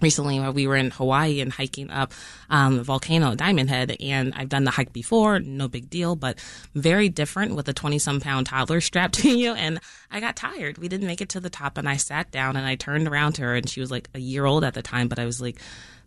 recently 0.00 0.40
where 0.40 0.52
we 0.52 0.66
were 0.66 0.76
in 0.76 0.90
Hawaii 0.90 1.40
and 1.40 1.52
hiking 1.52 1.90
up 1.90 2.12
um, 2.48 2.82
volcano, 2.82 3.34
Diamond 3.34 3.70
Head, 3.70 3.96
and 4.00 4.34
I've 4.34 4.48
done 4.48 4.64
the 4.64 4.70
hike 4.70 4.92
before, 4.92 5.40
no 5.40 5.68
big 5.68 5.90
deal, 5.90 6.16
but 6.16 6.38
very 6.74 7.08
different 7.08 7.54
with 7.54 7.68
a 7.68 7.72
20 7.72 7.98
some 7.98 8.20
pound 8.20 8.46
toddler 8.46 8.80
strapped 8.80 9.14
to 9.20 9.30
you. 9.30 9.52
And 9.52 9.80
I 10.10 10.20
got 10.20 10.36
tired. 10.36 10.78
We 10.78 10.88
didn't 10.88 11.06
make 11.06 11.20
it 11.20 11.28
to 11.30 11.40
the 11.40 11.50
top, 11.50 11.78
and 11.78 11.88
I 11.88 11.96
sat 11.96 12.30
down 12.30 12.56
and 12.56 12.66
I 12.66 12.74
turned 12.74 13.08
around 13.08 13.34
to 13.34 13.42
her, 13.42 13.54
and 13.54 13.68
she 13.68 13.80
was 13.80 13.90
like 13.90 14.08
a 14.14 14.20
year 14.20 14.44
old 14.44 14.64
at 14.64 14.74
the 14.74 14.82
time, 14.82 15.08
but 15.08 15.18
I 15.18 15.26
was 15.26 15.40
like, 15.40 15.56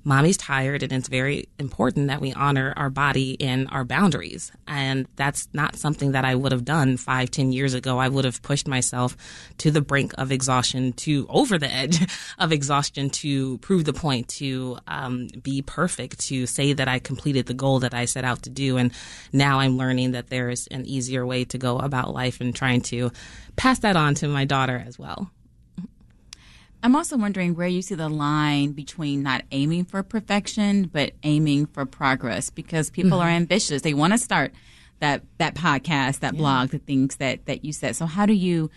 Mommy's 0.03 0.37
tired, 0.37 0.83
and 0.83 0.91
it's 0.91 1.07
very 1.07 1.47
important 1.59 2.07
that 2.07 2.19
we 2.19 2.33
honor 2.33 2.73
our 2.75 2.89
body 2.89 3.39
and 3.39 3.67
our 3.71 3.85
boundaries. 3.85 4.51
And 4.67 5.07
that's 5.15 5.47
not 5.53 5.77
something 5.77 6.11
that 6.11 6.25
I 6.25 6.35
would 6.35 6.51
have 6.51 6.65
done 6.65 6.97
five, 6.97 7.31
ten 7.31 7.51
years 7.51 7.73
ago. 7.73 7.99
I 7.99 8.09
would 8.09 8.25
have 8.25 8.41
pushed 8.41 8.67
myself 8.67 9.15
to 9.59 9.71
the 9.71 9.81
brink 9.81 10.13
of 10.17 10.31
exhaustion, 10.31 10.93
to 10.93 11.25
over 11.29 11.57
the 11.57 11.71
edge 11.71 11.99
of 12.39 12.51
exhaustion, 12.51 13.09
to 13.11 13.57
prove 13.59 13.85
the 13.85 13.93
point, 13.93 14.27
to 14.29 14.77
um, 14.87 15.27
be 15.41 15.61
perfect, 15.61 16.19
to 16.27 16.45
say 16.45 16.73
that 16.73 16.87
I 16.87 16.99
completed 16.99 17.45
the 17.45 17.53
goal 17.53 17.79
that 17.79 17.93
I 17.93 18.05
set 18.05 18.25
out 18.25 18.43
to 18.43 18.49
do. 18.49 18.77
And 18.77 18.91
now 19.31 19.59
I'm 19.59 19.77
learning 19.77 20.11
that 20.11 20.29
there 20.29 20.49
is 20.49 20.67
an 20.67 20.85
easier 20.85 21.25
way 21.25 21.45
to 21.45 21.57
go 21.57 21.79
about 21.79 22.13
life 22.13 22.41
and 22.41 22.53
trying 22.53 22.81
to 22.81 23.11
pass 23.55 23.79
that 23.79 23.95
on 23.95 24.15
to 24.15 24.27
my 24.27 24.45
daughter 24.45 24.83
as 24.85 24.99
well. 24.99 25.31
I'm 26.83 26.97
also 26.97 27.15
wondering 27.15 27.55
where 27.55 27.67
you 27.67 27.81
see 27.81 27.95
the 27.95 28.09
line 28.09 28.73
between 28.73 29.23
not 29.23 29.43
aiming 29.51 29.85
for 29.85 30.03
perfection, 30.03 30.83
but 30.83 31.13
aiming 31.23 31.67
for 31.67 31.85
progress 31.85 32.49
because 32.49 32.89
people 32.89 33.19
mm-hmm. 33.19 33.27
are 33.27 33.31
ambitious. 33.31 33.83
They 33.83 33.93
want 33.93 34.11
to 34.11 34.17
start 34.17 34.51
that, 34.99 35.23
that 35.37 35.55
podcast, 35.55 36.19
that 36.19 36.33
yeah. 36.33 36.39
blog, 36.39 36.69
the 36.71 36.79
things 36.79 37.15
that, 37.15 37.45
that 37.45 37.63
you 37.63 37.71
said. 37.71 37.95
So 37.95 38.05
how 38.05 38.25
do 38.25 38.33
you 38.33 38.69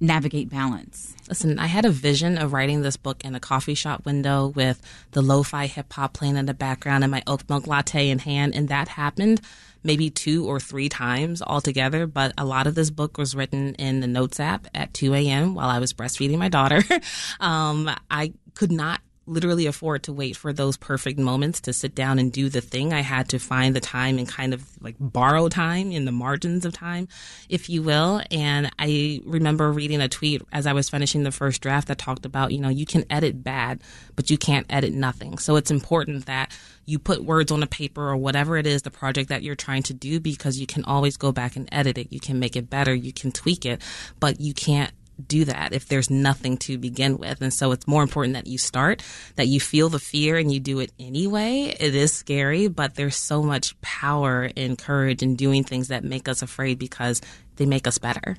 navigate 0.00 0.48
balance? 0.48 1.14
Listen, 1.28 1.58
I 1.58 1.66
had 1.66 1.84
a 1.84 1.90
vision 1.90 2.38
of 2.38 2.52
writing 2.52 2.82
this 2.82 2.96
book 2.96 3.24
in 3.24 3.34
a 3.34 3.40
coffee 3.40 3.74
shop 3.74 4.06
window 4.06 4.48
with 4.48 4.80
the 5.12 5.22
lo-fi 5.22 5.66
hip 5.66 5.92
hop 5.92 6.14
playing 6.14 6.36
in 6.36 6.46
the 6.46 6.54
background 6.54 7.04
and 7.04 7.10
my 7.10 7.22
oat 7.26 7.42
milk 7.48 7.66
latte 7.66 8.08
in 8.08 8.18
hand, 8.20 8.54
and 8.54 8.68
that 8.68 8.88
happened 8.88 9.40
maybe 9.84 10.10
two 10.10 10.46
or 10.46 10.58
three 10.58 10.88
times 10.88 11.42
altogether. 11.42 12.06
But 12.06 12.32
a 12.36 12.44
lot 12.44 12.66
of 12.66 12.74
this 12.74 12.90
book 12.90 13.18
was 13.18 13.34
written 13.34 13.74
in 13.74 14.00
the 14.00 14.06
Notes 14.06 14.40
app 14.40 14.66
at 14.74 14.92
2 14.94 15.14
a.m. 15.14 15.54
while 15.54 15.68
I 15.68 15.78
was 15.78 15.92
breastfeeding 15.92 16.38
my 16.38 16.48
daughter. 16.48 16.82
um, 17.40 17.90
I 18.10 18.32
could 18.54 18.72
not 18.72 19.00
literally 19.28 19.66
afford 19.66 20.02
to 20.04 20.12
wait 20.12 20.36
for 20.36 20.52
those 20.52 20.76
perfect 20.76 21.18
moments 21.18 21.60
to 21.62 21.72
sit 21.72 21.94
down 21.94 22.18
and 22.18 22.32
do 22.32 22.48
the 22.48 22.60
thing. 22.60 22.92
I 22.92 23.00
had 23.00 23.28
to 23.30 23.38
find 23.38 23.76
the 23.76 23.80
time 23.80 24.18
and 24.18 24.26
kind 24.26 24.54
of 24.54 24.64
like 24.80 24.96
borrow 24.98 25.48
time 25.48 25.92
in 25.92 26.04
the 26.04 26.12
margins 26.12 26.64
of 26.64 26.72
time, 26.72 27.08
if 27.48 27.68
you 27.68 27.82
will. 27.82 28.22
And 28.30 28.70
I 28.78 29.20
remember 29.24 29.70
reading 29.70 30.00
a 30.00 30.08
tweet 30.08 30.42
as 30.52 30.66
I 30.66 30.72
was 30.72 30.88
finishing 30.88 31.22
the 31.22 31.30
first 31.30 31.60
draft 31.60 31.88
that 31.88 31.98
talked 31.98 32.24
about, 32.24 32.52
you 32.52 32.58
know, 32.58 32.68
you 32.68 32.86
can 32.86 33.04
edit 33.10 33.44
bad, 33.44 33.80
but 34.16 34.30
you 34.30 34.38
can't 34.38 34.66
edit 34.70 34.92
nothing. 34.92 35.38
So 35.38 35.56
it's 35.56 35.70
important 35.70 36.26
that 36.26 36.56
you 36.86 36.98
put 36.98 37.22
words 37.22 37.52
on 37.52 37.62
a 37.62 37.66
paper 37.66 38.08
or 38.08 38.16
whatever 38.16 38.56
it 38.56 38.66
is, 38.66 38.82
the 38.82 38.90
project 38.90 39.28
that 39.28 39.42
you're 39.42 39.54
trying 39.54 39.82
to 39.82 39.94
do, 39.94 40.18
because 40.20 40.58
you 40.58 40.66
can 40.66 40.84
always 40.84 41.18
go 41.18 41.32
back 41.32 41.54
and 41.54 41.68
edit 41.70 41.98
it. 41.98 42.10
You 42.10 42.18
can 42.18 42.38
make 42.38 42.56
it 42.56 42.70
better. 42.70 42.94
You 42.94 43.12
can 43.12 43.30
tweak 43.30 43.66
it, 43.66 43.82
but 44.18 44.40
you 44.40 44.54
can't 44.54 44.90
do 45.26 45.44
that 45.44 45.72
if 45.72 45.88
there's 45.88 46.10
nothing 46.10 46.56
to 46.58 46.78
begin 46.78 47.18
with. 47.18 47.40
And 47.40 47.52
so 47.52 47.72
it's 47.72 47.86
more 47.86 48.02
important 48.02 48.34
that 48.34 48.46
you 48.46 48.58
start, 48.58 49.02
that 49.36 49.48
you 49.48 49.60
feel 49.60 49.88
the 49.88 49.98
fear 49.98 50.36
and 50.36 50.52
you 50.52 50.60
do 50.60 50.80
it 50.80 50.92
anyway. 50.98 51.74
It 51.78 51.94
is 51.94 52.12
scary, 52.12 52.68
but 52.68 52.94
there's 52.94 53.16
so 53.16 53.42
much 53.42 53.80
power 53.80 54.50
and 54.56 54.78
courage 54.78 55.22
in 55.22 55.36
doing 55.36 55.64
things 55.64 55.88
that 55.88 56.04
make 56.04 56.28
us 56.28 56.42
afraid 56.42 56.78
because 56.78 57.20
they 57.56 57.66
make 57.66 57.86
us 57.86 57.98
better. 57.98 58.36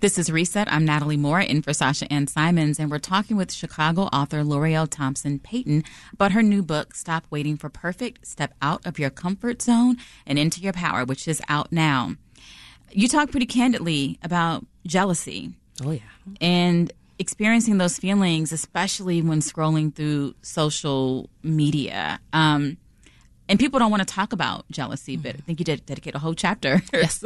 This 0.00 0.16
is 0.16 0.30
Reset. 0.30 0.72
I'm 0.72 0.84
Natalie 0.84 1.16
Moore 1.16 1.40
in 1.40 1.60
for 1.60 1.72
Sasha 1.72 2.10
Ann 2.12 2.28
Simons, 2.28 2.78
and 2.78 2.88
we're 2.88 3.00
talking 3.00 3.36
with 3.36 3.52
Chicago 3.52 4.02
author 4.02 4.44
L'Oreal 4.44 4.88
Thompson 4.88 5.40
Payton 5.40 5.82
about 6.12 6.30
her 6.30 6.42
new 6.42 6.62
book, 6.62 6.94
Stop 6.94 7.24
Waiting 7.30 7.56
for 7.56 7.68
Perfect, 7.68 8.24
Step 8.24 8.54
Out 8.62 8.86
of 8.86 9.00
Your 9.00 9.10
Comfort 9.10 9.60
Zone 9.60 9.96
and 10.24 10.38
Into 10.38 10.60
Your 10.60 10.72
Power, 10.72 11.04
which 11.04 11.26
is 11.26 11.42
out 11.48 11.72
now. 11.72 12.14
You 12.92 13.08
talk 13.08 13.32
pretty 13.32 13.46
candidly 13.46 14.20
about 14.22 14.64
jealousy 14.86 15.54
Oh, 15.84 15.90
yeah. 15.90 16.00
And 16.40 16.92
experiencing 17.18 17.78
those 17.78 17.98
feelings, 17.98 18.52
especially 18.52 19.22
when 19.22 19.40
scrolling 19.40 19.94
through 19.94 20.34
social 20.42 21.28
media. 21.42 22.20
Um, 22.32 22.76
and 23.48 23.58
people 23.58 23.78
don't 23.78 23.90
want 23.90 24.06
to 24.06 24.14
talk 24.14 24.32
about 24.32 24.64
jealousy, 24.70 25.14
mm-hmm. 25.14 25.22
but 25.22 25.34
I 25.36 25.38
think 25.38 25.58
you 25.58 25.64
did 25.64 25.84
dedicate 25.86 26.14
a 26.14 26.18
whole 26.18 26.34
chapter 26.34 26.82
yes. 26.92 27.22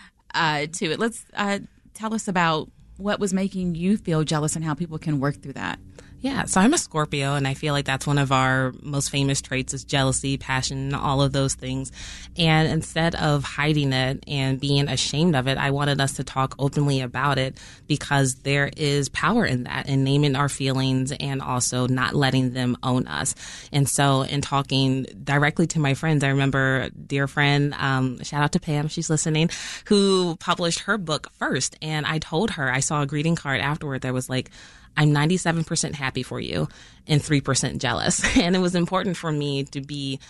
uh, 0.34 0.66
to 0.66 0.86
it. 0.92 0.98
Let's 0.98 1.24
uh, 1.34 1.60
tell 1.94 2.14
us 2.14 2.28
about 2.28 2.70
what 2.96 3.18
was 3.18 3.32
making 3.32 3.74
you 3.76 3.96
feel 3.96 4.24
jealous 4.24 4.56
and 4.56 4.64
how 4.64 4.74
people 4.74 4.98
can 4.98 5.20
work 5.20 5.40
through 5.40 5.54
that. 5.54 5.78
Yeah, 6.22 6.44
so 6.44 6.60
I'm 6.60 6.74
a 6.74 6.78
Scorpio, 6.78 7.34
and 7.34 7.48
I 7.48 7.54
feel 7.54 7.72
like 7.72 7.86
that's 7.86 8.06
one 8.06 8.18
of 8.18 8.30
our 8.30 8.74
most 8.82 9.08
famous 9.08 9.40
traits 9.40 9.72
is 9.72 9.84
jealousy, 9.84 10.36
passion, 10.36 10.94
all 10.94 11.22
of 11.22 11.32
those 11.32 11.54
things. 11.54 11.92
And 12.36 12.68
instead 12.68 13.14
of 13.14 13.42
hiding 13.42 13.94
it 13.94 14.22
and 14.28 14.60
being 14.60 14.88
ashamed 14.88 15.34
of 15.34 15.48
it, 15.48 15.56
I 15.56 15.70
wanted 15.70 15.98
us 15.98 16.14
to 16.14 16.24
talk 16.24 16.54
openly 16.58 17.00
about 17.00 17.38
it 17.38 17.56
because 17.86 18.34
there 18.36 18.70
is 18.76 19.08
power 19.08 19.46
in 19.46 19.64
that, 19.64 19.88
in 19.88 20.04
naming 20.04 20.36
our 20.36 20.50
feelings 20.50 21.10
and 21.10 21.40
also 21.40 21.86
not 21.86 22.14
letting 22.14 22.52
them 22.52 22.76
own 22.82 23.06
us. 23.06 23.34
And 23.72 23.88
so, 23.88 24.20
in 24.20 24.42
talking 24.42 25.06
directly 25.24 25.66
to 25.68 25.80
my 25.80 25.94
friends, 25.94 26.22
I 26.22 26.28
remember 26.28 26.90
dear 26.90 27.28
friend, 27.28 27.72
um, 27.78 28.22
shout 28.22 28.42
out 28.42 28.52
to 28.52 28.60
Pam, 28.60 28.88
she's 28.88 29.08
listening, 29.08 29.48
who 29.86 30.36
published 30.36 30.80
her 30.80 30.98
book 30.98 31.32
first, 31.38 31.78
and 31.80 32.04
I 32.04 32.18
told 32.18 32.50
her 32.52 32.70
I 32.70 32.80
saw 32.80 33.00
a 33.00 33.06
greeting 33.06 33.36
card 33.36 33.62
afterward 33.62 34.02
that 34.02 34.12
was 34.12 34.28
like 34.28 34.50
I'm 34.96 35.12
97% 35.12 35.94
happy 35.94 36.22
for 36.22 36.40
you 36.40 36.68
and 37.06 37.20
3% 37.20 37.78
jealous. 37.78 38.22
And 38.40 38.56
it 38.56 38.60
was 38.60 38.74
important 38.74 39.16
for 39.16 39.30
me 39.30 39.64
to 39.64 39.80
be 39.80 40.20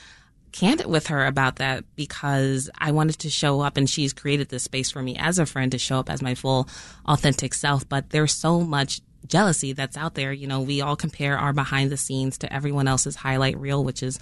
candid 0.52 0.86
with 0.86 1.08
her 1.08 1.26
about 1.26 1.56
that 1.56 1.84
because 1.96 2.68
I 2.76 2.92
wanted 2.92 3.18
to 3.20 3.30
show 3.30 3.60
up 3.60 3.76
and 3.76 3.88
she's 3.88 4.12
created 4.12 4.48
this 4.48 4.64
space 4.64 4.90
for 4.90 5.02
me 5.02 5.16
as 5.16 5.38
a 5.38 5.46
friend 5.46 5.70
to 5.72 5.78
show 5.78 5.98
up 5.98 6.10
as 6.10 6.22
my 6.22 6.34
full 6.34 6.68
authentic 7.06 7.54
self. 7.54 7.88
But 7.88 8.10
there's 8.10 8.34
so 8.34 8.60
much 8.60 9.00
jealousy 9.26 9.72
that's 9.72 9.96
out 9.96 10.14
there. 10.14 10.32
You 10.32 10.46
know, 10.46 10.60
we 10.60 10.80
all 10.80 10.96
compare 10.96 11.38
our 11.38 11.52
behind 11.52 11.90
the 11.90 11.96
scenes 11.96 12.38
to 12.38 12.52
everyone 12.52 12.88
else's 12.88 13.16
highlight 13.16 13.58
reel, 13.58 13.84
which 13.84 14.02
is 14.02 14.18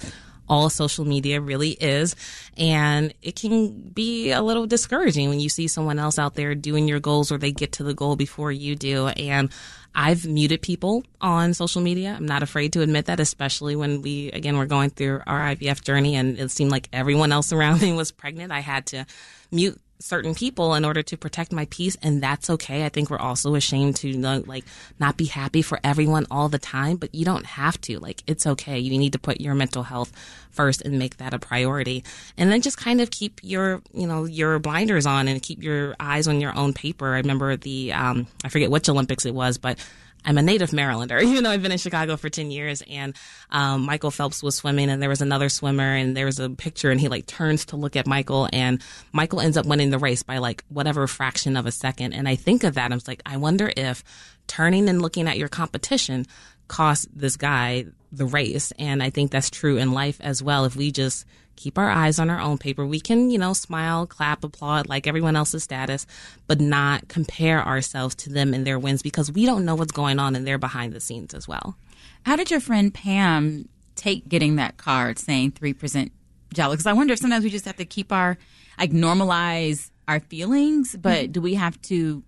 all 0.49 0.71
social 0.71 1.05
media 1.05 1.41
really 1.41 1.71
is. 1.71 2.17
And 2.57 3.13
it 3.23 3.37
can 3.37 3.73
be 3.73 4.31
a 4.31 4.43
little 4.43 4.67
discouraging 4.67 5.29
when 5.29 5.41
you 5.41 5.49
see 5.49 5.69
someone 5.69 5.99
else 5.99 6.19
out 6.19 6.35
there 6.35 6.55
doing 6.55 6.89
your 6.89 7.01
goals 7.01 7.31
or 7.31 7.39
they 7.39 7.53
get 7.53 7.73
to 7.73 7.85
the 7.85 7.95
goal 7.95 8.17
before 8.17 8.53
you 8.53 8.77
do. 8.77 9.09
And 9.09 9.51
I've 9.95 10.27
muted 10.27 10.63
people 10.63 11.05
on 11.21 11.55
social 11.55 11.83
media. 11.83 12.15
I'm 12.17 12.27
not 12.27 12.43
afraid 12.43 12.73
to 12.75 12.83
admit 12.83 13.07
that, 13.07 13.21
especially 13.21 13.75
when 13.75 14.03
we, 14.03 14.31
again, 14.33 14.57
we're 14.57 14.67
going 14.67 14.91
through 14.91 15.23
our 15.27 15.41
IVF 15.55 15.83
journey 15.83 16.15
and 16.17 16.39
it 16.39 16.51
seemed 16.51 16.71
like 16.71 16.89
everyone 16.93 17.33
else 17.33 17.53
around 17.55 17.83
me 17.83 17.93
was 17.93 18.13
pregnant. 18.13 18.53
I 18.53 18.61
had 18.61 18.87
to 18.87 19.07
mute 19.51 19.81
certain 20.01 20.35
people 20.35 20.75
in 20.75 20.85
order 20.85 21.03
to 21.03 21.17
protect 21.17 21.53
my 21.53 21.67
peace 21.71 21.97
and 22.03 22.23
that's 22.23 22.51
okay. 22.51 22.85
I 22.85 22.89
think 22.89 23.11
we're 23.11 23.19
also 23.19 23.55
ashamed 23.55 23.97
to 23.97 24.13
like 24.19 24.65
not 24.99 25.17
be 25.17 25.27
happy 25.27 25.63
for 25.63 25.81
everyone 25.83 26.27
all 26.31 26.49
the 26.49 26.59
time 26.59 26.97
but 26.97 27.15
you 27.15 27.25
don't 27.25 27.47
have 27.47 27.81
to. 27.83 27.99
Like 27.99 28.23
it's 28.27 28.47
okay. 28.47 28.79
You 28.79 28.97
need 28.99 29.13
to 29.13 29.19
put 29.19 29.41
your 29.41 29.55
mental 29.55 29.83
health 29.83 30.13
first 30.51 30.83
and 30.83 30.99
make 30.99 31.19
that 31.19 31.35
a 31.35 31.39
priority. 31.39 32.05
And 32.37 32.51
then 32.51 32.63
just 32.63 32.79
kind 32.79 33.01
of 33.01 33.11
keep 33.11 33.41
your 33.43 33.83
you 33.93 34.07
know 34.07 34.25
your 34.25 34.59
blinders 34.59 35.07
on 35.07 35.29
and 35.29 35.43
keep 35.43 35.63
your 35.63 35.97
eyes 36.01 36.29
on 36.29 36.41
your 36.41 36.57
own 36.57 36.73
paper. 36.73 37.15
I 37.15 37.19
remember 37.19 37.57
the 37.57 37.93
um 37.93 38.27
i 38.45 38.49
forget 38.49 38.71
which 38.71 38.89
olympics 38.89 39.27
it 39.27 39.35
was 39.35 39.59
but 39.59 39.79
I'm 40.25 40.39
a 40.39 40.43
native 40.43 40.71
Marylander. 40.71 41.23
even 41.23 41.45
though 41.45 41.51
I've 41.51 41.63
been 41.63 41.73
in 41.73 41.79
Chicago 41.79 42.17
for 42.17 42.29
10 42.29 42.51
years 42.51 42.83
and, 42.89 43.15
um, 43.51 43.83
Michael 43.83 44.11
Phelps 44.11 44.43
was 44.43 44.57
swimming 44.57 44.91
and 44.91 45.01
there 45.01 45.09
was 45.09 45.21
another 45.21 45.49
swimmer 45.49 45.95
and 45.95 46.17
there 46.17 46.27
was 46.27 46.39
a 46.39 46.51
picture 46.51 46.91
and 46.91 47.01
he 47.01 47.09
like 47.09 47.27
turns 47.27 47.67
to 47.67 47.77
look 47.77 47.97
at 47.97 48.07
Michael 48.07 48.49
and 48.53 48.83
Michael 49.13 49.41
ends 49.41 49.57
up 49.57 49.67
winning 49.67 49.91
the 49.91 49.99
race 49.99 50.23
by 50.23 50.39
like 50.39 50.65
whatever 50.69 51.07
fraction 51.07 51.57
of 51.57 51.67
a 51.67 51.73
second. 51.73 52.13
And 52.13 52.29
I 52.29 52.37
think 52.37 52.65
of 52.65 52.75
that. 52.75 52.91
I 52.91 52.95
was 52.95 53.09
like, 53.09 53.23
I 53.25 53.37
wonder 53.37 53.73
if 53.77 54.05
turning 54.47 54.89
and 54.89 55.03
looking 55.03 55.29
at 55.29 55.39
your 55.39 55.49
competition 55.49 56.27
cost 56.69 57.09
this 57.15 57.37
guy 57.37 57.87
the 58.13 58.27
race. 58.27 58.73
And 58.79 59.03
I 59.03 59.11
think 59.11 59.31
that's 59.31 59.51
true 59.51 59.77
in 59.77 59.93
life 59.93 60.21
as 60.21 60.43
well. 60.43 60.65
If 60.65 60.77
we 60.77 60.91
just 60.91 61.25
keep 61.59 61.77
our 61.77 61.91
eyes 61.91 62.19
on 62.19 62.31
our 62.31 62.41
own 62.41 62.57
paper. 62.57 62.87
We 62.87 63.01
can, 63.01 63.31
you 63.31 63.39
know, 63.39 63.53
smile, 63.53 64.07
clap, 64.07 64.45
applaud 64.45 64.89
like 64.89 65.07
everyone 65.07 65.37
else's 65.37 65.65
status, 65.65 66.07
but 66.47 66.61
not 66.61 67.09
compare 67.09 67.63
ourselves 67.63 68.15
to 68.17 68.31
them 68.31 68.55
and 68.55 68.67
their 68.67 68.79
wins 68.79 69.03
because 69.03 69.31
we 69.31 69.45
don't 69.45 69.65
know 69.65 69.75
what's 69.75 69.93
going 69.93 70.19
on 70.19 70.37
in 70.37 70.45
their 70.45 70.59
behind 70.59 70.93
the 70.93 71.01
scenes 71.01 71.35
as 71.35 71.49
well. 71.49 71.77
How 72.25 72.37
did 72.37 72.51
your 72.51 72.61
friend 72.61 72.95
Pam 72.95 73.69
take 73.97 74.29
getting 74.29 74.57
that 74.57 74.77
card 74.77 75.19
saying 75.19 75.53
3% 75.53 76.11
jealous? 76.55 76.77
Because 76.77 76.87
I 76.87 76.93
wonder 76.93 77.13
if 77.13 77.19
sometimes 77.19 77.45
we 77.45 77.51
just 77.51 77.65
have 77.65 77.77
to 77.77 77.85
keep 77.85 78.13
our, 78.13 78.39
like, 78.79 78.93
normalize 78.93 79.91
our 80.07 80.21
feelings, 80.21 80.97
but 80.97 81.25
mm-hmm. 81.25 81.33
do 81.33 81.41
we 81.41 81.55
have 81.55 81.81
to 81.83 82.23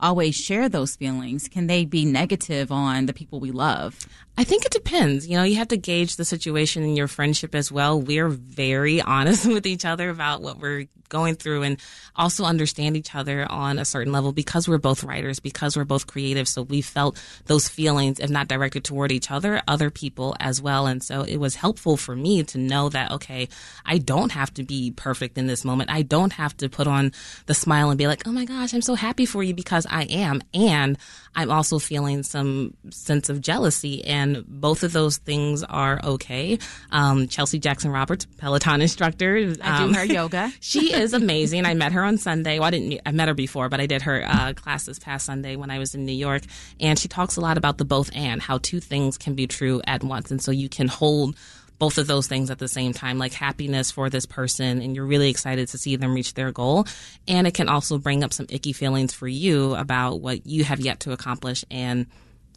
always 0.00 0.34
share 0.34 0.68
those 0.68 0.96
feelings? 0.96 1.48
Can 1.48 1.66
they 1.66 1.84
be 1.84 2.04
negative 2.04 2.72
on 2.72 3.06
the 3.06 3.12
people 3.12 3.40
we 3.40 3.50
love? 3.50 3.98
I 4.40 4.44
think 4.44 4.64
it 4.64 4.72
depends. 4.72 5.28
You 5.28 5.36
know, 5.36 5.42
you 5.42 5.56
have 5.56 5.68
to 5.68 5.76
gauge 5.76 6.16
the 6.16 6.24
situation 6.24 6.82
in 6.82 6.96
your 6.96 7.08
friendship 7.08 7.54
as 7.54 7.70
well. 7.70 8.00
We're 8.00 8.30
very 8.30 8.98
honest 9.02 9.44
with 9.44 9.66
each 9.66 9.84
other 9.84 10.08
about 10.08 10.40
what 10.40 10.58
we're 10.58 10.86
going 11.10 11.34
through 11.34 11.62
and 11.64 11.78
also 12.16 12.44
understand 12.44 12.96
each 12.96 13.14
other 13.14 13.46
on 13.50 13.78
a 13.78 13.84
certain 13.84 14.12
level 14.12 14.32
because 14.32 14.66
we're 14.66 14.78
both 14.78 15.04
writers, 15.04 15.40
because 15.40 15.76
we're 15.76 15.84
both 15.84 16.06
creative. 16.06 16.48
So 16.48 16.62
we 16.62 16.80
felt 16.80 17.22
those 17.46 17.68
feelings, 17.68 18.18
if 18.18 18.30
not 18.30 18.48
directed 18.48 18.84
toward 18.84 19.12
each 19.12 19.30
other, 19.30 19.60
other 19.68 19.90
people 19.90 20.34
as 20.40 20.62
well. 20.62 20.86
And 20.86 21.02
so 21.02 21.20
it 21.22 21.36
was 21.36 21.56
helpful 21.56 21.98
for 21.98 22.16
me 22.16 22.42
to 22.44 22.58
know 22.58 22.88
that, 22.88 23.10
okay, 23.10 23.48
I 23.84 23.98
don't 23.98 24.32
have 24.32 24.54
to 24.54 24.62
be 24.62 24.92
perfect 24.92 25.36
in 25.36 25.48
this 25.48 25.64
moment. 25.64 25.90
I 25.90 26.00
don't 26.00 26.32
have 26.32 26.56
to 26.58 26.70
put 26.70 26.86
on 26.86 27.12
the 27.44 27.54
smile 27.54 27.90
and 27.90 27.98
be 27.98 28.06
like, 28.06 28.26
oh 28.26 28.32
my 28.32 28.46
gosh, 28.46 28.72
I'm 28.72 28.80
so 28.80 28.94
happy 28.94 29.26
for 29.26 29.42
you 29.42 29.52
because 29.52 29.86
I 29.90 30.04
am. 30.04 30.40
And 30.54 30.96
I'm 31.34 31.50
also 31.50 31.78
feeling 31.78 32.22
some 32.22 32.74
sense 32.90 33.28
of 33.28 33.40
jealousy. 33.40 34.04
And 34.04 34.29
both 34.46 34.82
of 34.82 34.92
those 34.92 35.18
things 35.18 35.62
are 35.62 36.00
okay. 36.02 36.58
Um, 36.90 37.28
Chelsea 37.28 37.58
Jackson 37.58 37.90
Roberts, 37.90 38.26
Peloton 38.38 38.80
instructor. 38.80 39.54
I 39.62 39.86
do 39.86 39.92
her 39.94 40.04
yoga. 40.10 40.52
she 40.60 40.92
is 40.92 41.12
amazing. 41.12 41.66
I 41.66 41.74
met 41.74 41.92
her 41.92 42.04
on 42.04 42.18
Sunday. 42.18 42.58
Well, 42.58 42.68
I 42.68 42.70
didn't, 42.70 43.00
I 43.06 43.12
met 43.12 43.28
her 43.28 43.34
before, 43.34 43.68
but 43.68 43.80
I 43.80 43.86
did 43.86 44.02
her 44.02 44.24
uh, 44.26 44.52
class 44.54 44.86
this 44.86 44.98
past 44.98 45.26
Sunday 45.26 45.56
when 45.56 45.70
I 45.70 45.78
was 45.78 45.94
in 45.94 46.04
New 46.04 46.12
York. 46.12 46.42
And 46.80 46.98
she 46.98 47.08
talks 47.08 47.36
a 47.36 47.40
lot 47.40 47.58
about 47.58 47.78
the 47.78 47.84
both 47.84 48.10
and 48.14 48.40
how 48.40 48.58
two 48.58 48.80
things 48.80 49.18
can 49.18 49.34
be 49.34 49.46
true 49.46 49.80
at 49.86 50.02
once. 50.02 50.30
And 50.30 50.42
so 50.42 50.50
you 50.50 50.68
can 50.68 50.88
hold 50.88 51.36
both 51.80 51.96
of 51.96 52.06
those 52.06 52.28
things 52.28 52.50
at 52.50 52.58
the 52.58 52.68
same 52.68 52.92
time, 52.92 53.18
like 53.18 53.32
happiness 53.32 53.90
for 53.90 54.10
this 54.10 54.26
person, 54.26 54.82
and 54.82 54.94
you're 54.94 55.06
really 55.06 55.30
excited 55.30 55.66
to 55.66 55.78
see 55.78 55.96
them 55.96 56.14
reach 56.14 56.34
their 56.34 56.52
goal. 56.52 56.86
And 57.26 57.46
it 57.46 57.54
can 57.54 57.68
also 57.68 57.96
bring 57.96 58.22
up 58.22 58.34
some 58.34 58.46
icky 58.50 58.74
feelings 58.74 59.14
for 59.14 59.26
you 59.26 59.74
about 59.74 60.20
what 60.20 60.46
you 60.46 60.62
have 60.62 60.78
yet 60.78 61.00
to 61.00 61.12
accomplish 61.12 61.64
and 61.70 62.06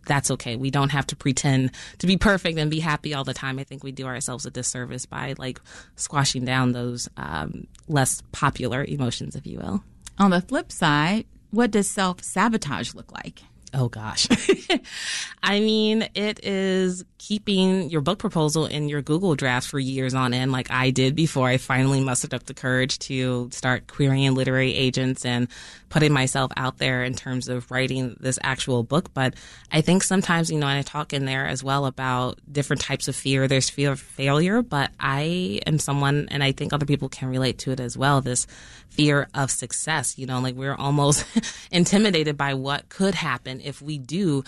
that's 0.05 0.31
okay. 0.31 0.55
We 0.55 0.71
don't 0.71 0.91
have 0.91 1.07
to 1.07 1.15
pretend 1.15 1.71
to 1.99 2.07
be 2.07 2.17
perfect 2.17 2.57
and 2.57 2.69
be 2.69 2.79
happy 2.79 3.13
all 3.13 3.23
the 3.23 3.33
time. 3.33 3.59
I 3.59 3.63
think 3.63 3.83
we 3.83 3.91
do 3.91 4.05
ourselves 4.05 4.45
a 4.45 4.51
disservice 4.51 5.05
by 5.05 5.35
like 5.37 5.59
squashing 5.95 6.45
down 6.45 6.71
those 6.71 7.09
um, 7.17 7.67
less 7.87 8.21
popular 8.31 8.83
emotions, 8.83 9.35
if 9.35 9.45
you 9.47 9.59
will. 9.59 9.83
On 10.19 10.31
the 10.31 10.41
flip 10.41 10.71
side, 10.71 11.25
what 11.51 11.71
does 11.71 11.89
self 11.89 12.23
sabotage 12.23 12.93
look 12.93 13.11
like? 13.11 13.43
Oh 13.73 13.89
gosh. 13.89 14.27
I 15.43 15.59
mean, 15.59 16.07
it 16.13 16.43
is 16.45 17.03
keeping 17.17 17.89
your 17.89 18.01
book 18.01 18.19
proposal 18.19 18.65
in 18.65 18.87
your 18.89 19.01
Google 19.01 19.33
drafts 19.33 19.69
for 19.69 19.79
years 19.79 20.13
on 20.13 20.33
end, 20.33 20.51
like 20.51 20.69
I 20.69 20.91
did 20.91 21.15
before 21.15 21.47
I 21.47 21.57
finally 21.57 22.03
mustered 22.03 22.33
up 22.33 22.43
the 22.43 22.53
courage 22.53 22.99
to 22.99 23.49
start 23.51 23.87
querying 23.87 24.35
literary 24.35 24.73
agents 24.75 25.25
and 25.25 25.47
putting 25.89 26.11
myself 26.11 26.51
out 26.57 26.79
there 26.79 27.03
in 27.03 27.13
terms 27.13 27.47
of 27.47 27.69
writing 27.71 28.17
this 28.19 28.39
actual 28.41 28.83
book. 28.83 29.13
But 29.13 29.35
I 29.71 29.81
think 29.81 30.03
sometimes, 30.03 30.51
you 30.51 30.59
know, 30.59 30.67
and 30.67 30.79
I 30.79 30.81
talk 30.81 31.13
in 31.13 31.25
there 31.25 31.47
as 31.47 31.63
well 31.63 31.85
about 31.85 32.39
different 32.51 32.81
types 32.81 33.07
of 33.07 33.15
fear. 33.15 33.47
There's 33.47 33.69
fear 33.69 33.91
of 33.91 33.99
failure, 33.99 34.61
but 34.61 34.91
I 34.99 35.61
am 35.65 35.79
someone, 35.79 36.27
and 36.29 36.43
I 36.43 36.51
think 36.51 36.73
other 36.73 36.85
people 36.85 37.09
can 37.09 37.29
relate 37.29 37.59
to 37.59 37.71
it 37.71 37.79
as 37.79 37.97
well, 37.97 38.21
this 38.21 38.47
fear 38.89 39.27
of 39.33 39.49
success. 39.49 40.17
You 40.17 40.25
know, 40.25 40.41
like 40.41 40.55
we're 40.55 40.75
almost 40.75 41.25
intimidated 41.71 42.37
by 42.37 42.53
what 42.55 42.89
could 42.89 43.15
happen 43.15 43.61
if 43.63 43.81
we 43.81 43.97
do 43.97 44.43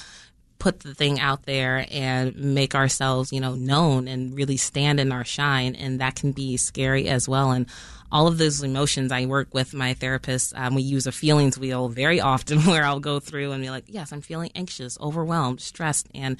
put 0.60 0.80
the 0.80 0.94
thing 0.94 1.20
out 1.20 1.44
there 1.44 1.86
and 1.92 2.36
make 2.36 2.76
ourselves, 2.76 3.32
you 3.32 3.40
know, 3.40 3.56
known 3.56 4.08
and 4.08 4.36
really 4.36 4.58
stand 4.58 5.00
in 5.00 5.12
our 5.12 5.26
shine. 5.26 5.76
And 5.76 6.00
that 6.00 6.16
can 6.16 6.32
be 6.32 6.58
scary 6.58 7.08
as 7.08 7.28
well. 7.28 7.52
And 7.52 7.68
all 8.12 8.28
of 8.28 8.38
those 8.38 8.64
emotions, 8.64 9.12
I 9.12 9.26
work 9.26 9.54
with 9.54 9.74
my 9.74 9.94
therapist. 9.94 10.54
Um, 10.56 10.76
we 10.76 10.82
use 10.82 11.08
a 11.08 11.12
feelings 11.12 11.58
wheel 11.58 11.90
very 11.90 12.22
often 12.22 12.62
where 12.66 12.86
I'll 12.86 13.00
go 13.00 13.20
through 13.20 13.52
and 13.52 13.62
be 13.62 13.70
like, 13.70 13.86
yes, 13.88 14.12
I'm 14.12 14.22
feeling 14.22 14.52
anxious, 14.56 14.98
overwhelmed, 15.00 15.62
stressed, 15.62 16.08
and 16.16 16.38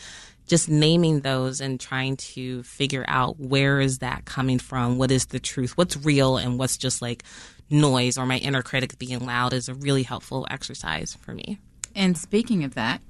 just 0.48 0.70
naming 0.70 1.22
those 1.22 1.60
and 1.60 1.80
trying 1.80 2.18
to 2.18 2.62
figure 2.64 3.04
out 3.08 3.40
where 3.40 3.82
is 3.82 4.00
that 4.00 4.26
coming 4.26 4.60
from? 4.60 4.98
What 4.98 5.12
is 5.12 5.26
the 5.28 5.40
truth? 5.40 5.76
What's 5.76 5.98
real 5.98 6.38
and 6.38 6.60
what's 6.60 6.78
just 6.78 7.02
like 7.02 7.24
noise 7.70 8.18
or 8.18 8.26
my 8.26 8.38
inner 8.38 8.62
critic 8.62 8.98
being 9.00 9.26
loud 9.26 9.54
is 9.54 9.70
a 9.70 9.74
really 9.74 10.04
helpful 10.04 10.46
exercise 10.50 11.16
for 11.22 11.34
me. 11.34 11.60
And 11.96 12.18
speaking 12.18 12.64
of 12.66 12.76
that, 12.76 13.02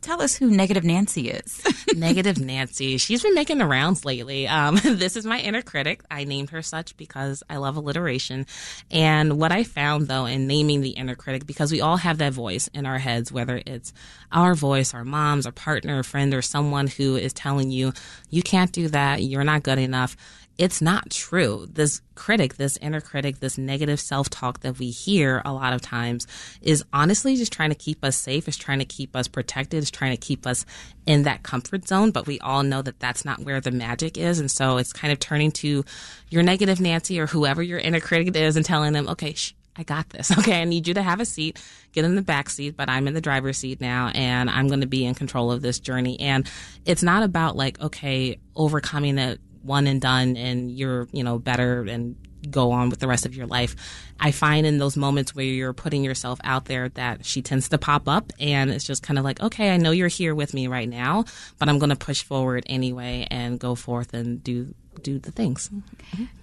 tell 0.00 0.20
us 0.20 0.34
who 0.36 0.50
Negative 0.50 0.84
Nancy 0.84 1.30
is. 1.30 1.62
Negative 1.96 2.38
Nancy. 2.38 2.98
She's 2.98 3.22
been 3.22 3.34
making 3.34 3.58
the 3.58 3.66
rounds 3.66 4.04
lately. 4.04 4.46
Um, 4.48 4.74
this 4.84 5.16
is 5.16 5.24
my 5.24 5.38
inner 5.38 5.62
critic. 5.62 6.02
I 6.10 6.24
named 6.24 6.50
her 6.50 6.60
such 6.60 6.96
because 6.96 7.42
I 7.48 7.56
love 7.56 7.76
alliteration. 7.76 8.46
And 8.90 9.38
what 9.38 9.52
I 9.52 9.62
found 9.62 10.08
though 10.08 10.26
in 10.26 10.46
naming 10.46 10.80
the 10.82 10.90
inner 10.90 11.14
critic, 11.14 11.46
because 11.46 11.72
we 11.72 11.80
all 11.80 11.96
have 11.96 12.18
that 12.18 12.32
voice 12.32 12.68
in 12.74 12.86
our 12.86 12.98
heads, 12.98 13.32
whether 13.32 13.62
it's 13.64 13.92
our 14.32 14.54
voice, 14.54 14.92
our 14.92 15.04
mom's, 15.04 15.46
our 15.46 15.52
partner, 15.52 16.00
a 16.00 16.04
friend, 16.04 16.34
or 16.34 16.42
someone 16.42 16.88
who 16.88 17.16
is 17.16 17.32
telling 17.32 17.70
you, 17.70 17.92
you 18.30 18.42
can't 18.42 18.72
do 18.72 18.88
that, 18.88 19.22
you're 19.22 19.44
not 19.44 19.62
good 19.62 19.78
enough 19.78 20.16
it's 20.56 20.80
not 20.80 21.10
true. 21.10 21.66
This 21.70 22.00
critic, 22.14 22.54
this 22.54 22.76
inner 22.76 23.00
critic, 23.00 23.40
this 23.40 23.58
negative 23.58 23.98
self 23.98 24.30
talk 24.30 24.60
that 24.60 24.78
we 24.78 24.90
hear 24.90 25.42
a 25.44 25.52
lot 25.52 25.72
of 25.72 25.80
times 25.80 26.26
is 26.62 26.84
honestly 26.92 27.36
just 27.36 27.52
trying 27.52 27.70
to 27.70 27.74
keep 27.74 28.04
us 28.04 28.16
safe, 28.16 28.46
is 28.46 28.56
trying 28.56 28.78
to 28.78 28.84
keep 28.84 29.16
us 29.16 29.26
protected, 29.26 29.82
is 29.82 29.90
trying 29.90 30.12
to 30.12 30.16
keep 30.16 30.46
us 30.46 30.64
in 31.06 31.24
that 31.24 31.42
comfort 31.42 31.88
zone. 31.88 32.12
But 32.12 32.26
we 32.26 32.38
all 32.40 32.62
know 32.62 32.82
that 32.82 33.00
that's 33.00 33.24
not 33.24 33.40
where 33.40 33.60
the 33.60 33.72
magic 33.72 34.16
is. 34.16 34.38
And 34.38 34.50
so 34.50 34.76
it's 34.76 34.92
kind 34.92 35.12
of 35.12 35.18
turning 35.18 35.50
to 35.52 35.84
your 36.30 36.42
negative 36.42 36.80
Nancy 36.80 37.18
or 37.18 37.26
whoever 37.26 37.62
your 37.62 37.78
inner 37.78 38.00
critic 38.00 38.36
is 38.36 38.56
and 38.56 38.64
telling 38.64 38.92
them, 38.92 39.08
okay, 39.08 39.34
shh, 39.34 39.54
I 39.76 39.82
got 39.82 40.10
this. 40.10 40.30
Okay, 40.38 40.60
I 40.60 40.64
need 40.64 40.86
you 40.86 40.94
to 40.94 41.02
have 41.02 41.20
a 41.20 41.24
seat, 41.24 41.60
get 41.92 42.04
in 42.04 42.14
the 42.14 42.22
back 42.22 42.48
seat, 42.48 42.76
but 42.76 42.88
I'm 42.88 43.08
in 43.08 43.14
the 43.14 43.20
driver's 43.20 43.58
seat 43.58 43.80
now 43.80 44.08
and 44.14 44.50
I'm 44.50 44.68
going 44.68 44.82
to 44.82 44.86
be 44.86 45.04
in 45.04 45.14
control 45.14 45.50
of 45.50 45.62
this 45.62 45.80
journey. 45.80 46.20
And 46.20 46.48
it's 46.84 47.02
not 47.02 47.22
about 47.24 47.56
like, 47.56 47.80
okay, 47.80 48.38
overcoming 48.54 49.18
it 49.18 49.40
one 49.64 49.86
and 49.86 50.00
done 50.00 50.36
and 50.36 50.70
you're, 50.70 51.08
you 51.12 51.24
know, 51.24 51.38
better 51.38 51.82
and 51.82 52.16
go 52.50 52.72
on 52.72 52.90
with 52.90 53.00
the 53.00 53.08
rest 53.08 53.26
of 53.26 53.34
your 53.34 53.46
life. 53.46 53.74
I 54.20 54.30
find 54.30 54.66
in 54.66 54.78
those 54.78 54.96
moments 54.96 55.34
where 55.34 55.44
you're 55.44 55.72
putting 55.72 56.04
yourself 56.04 56.38
out 56.44 56.66
there 56.66 56.88
that 56.90 57.24
she 57.24 57.42
tends 57.42 57.68
to 57.70 57.78
pop 57.78 58.08
up 58.08 58.32
and 58.38 58.70
it's 58.70 58.84
just 58.84 59.02
kind 59.02 59.18
of 59.18 59.24
like, 59.24 59.40
okay, 59.40 59.70
I 59.70 59.76
know 59.76 59.90
you're 59.90 60.08
here 60.08 60.34
with 60.34 60.54
me 60.54 60.66
right 60.68 60.88
now, 60.88 61.24
but 61.58 61.68
I'm 61.68 61.78
going 61.78 61.90
to 61.90 61.96
push 61.96 62.22
forward 62.22 62.64
anyway 62.66 63.26
and 63.30 63.58
go 63.58 63.74
forth 63.74 64.14
and 64.14 64.42
do 64.42 64.74
do 65.02 65.18
the 65.18 65.32
things. 65.32 65.70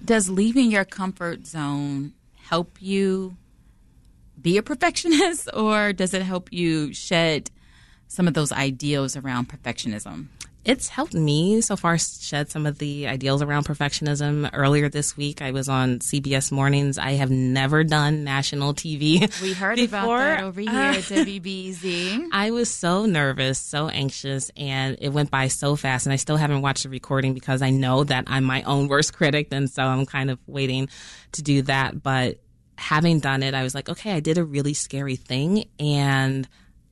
Does 0.03 0.29
leaving 0.29 0.71
your 0.71 0.83
comfort 0.83 1.47
zone 1.47 2.13
help 2.35 2.81
you 2.81 3.37
be 4.39 4.57
a 4.57 4.63
perfectionist 4.63 5.49
or 5.53 5.93
does 5.93 6.13
it 6.13 6.21
help 6.21 6.51
you 6.51 6.93
shed 6.93 7.49
some 8.07 8.27
of 8.27 8.33
those 8.33 8.51
ideals 8.51 9.15
around 9.15 9.47
perfectionism? 9.47 10.27
It's 10.63 10.87
helped 10.89 11.15
me 11.15 11.61
so 11.61 11.75
far 11.75 11.97
shed 11.97 12.51
some 12.51 12.67
of 12.67 12.77
the 12.77 13.07
ideals 13.07 13.41
around 13.41 13.65
perfectionism. 13.65 14.47
Earlier 14.53 14.89
this 14.89 15.17
week, 15.17 15.41
I 15.41 15.51
was 15.51 15.67
on 15.67 15.99
CBS 15.99 16.51
Mornings. 16.51 16.99
I 16.99 17.13
have 17.13 17.31
never 17.31 17.83
done 17.83 18.23
national 18.23 18.75
TV. 18.75 19.41
We 19.41 19.53
heard 19.53 19.77
before. 19.77 19.97
about 20.01 20.37
that 20.37 20.43
over 20.43 20.61
here 20.61 20.69
at 20.69 21.03
WBEZ. 21.03 22.27
I 22.31 22.51
was 22.51 22.69
so 22.71 23.07
nervous, 23.07 23.57
so 23.57 23.89
anxious, 23.89 24.51
and 24.55 24.97
it 25.01 25.09
went 25.09 25.31
by 25.31 25.47
so 25.47 25.75
fast. 25.75 26.05
And 26.05 26.13
I 26.13 26.17
still 26.17 26.37
haven't 26.37 26.61
watched 26.61 26.83
the 26.83 26.89
recording 26.89 27.33
because 27.33 27.63
I 27.63 27.71
know 27.71 28.03
that 28.03 28.25
I'm 28.27 28.43
my 28.43 28.61
own 28.61 28.87
worst 28.87 29.15
critic, 29.15 29.47
and 29.51 29.67
so 29.67 29.81
I'm 29.81 30.05
kind 30.05 30.29
of 30.29 30.37
waiting 30.45 30.89
to 31.31 31.41
do 31.41 31.63
that. 31.63 32.03
But 32.03 32.39
having 32.77 33.19
done 33.19 33.41
it, 33.41 33.55
I 33.55 33.63
was 33.63 33.73
like, 33.73 33.89
okay, 33.89 34.11
I 34.11 34.19
did 34.19 34.37
a 34.37 34.43
really 34.43 34.75
scary 34.75 35.15
thing, 35.15 35.65
and 35.79 36.47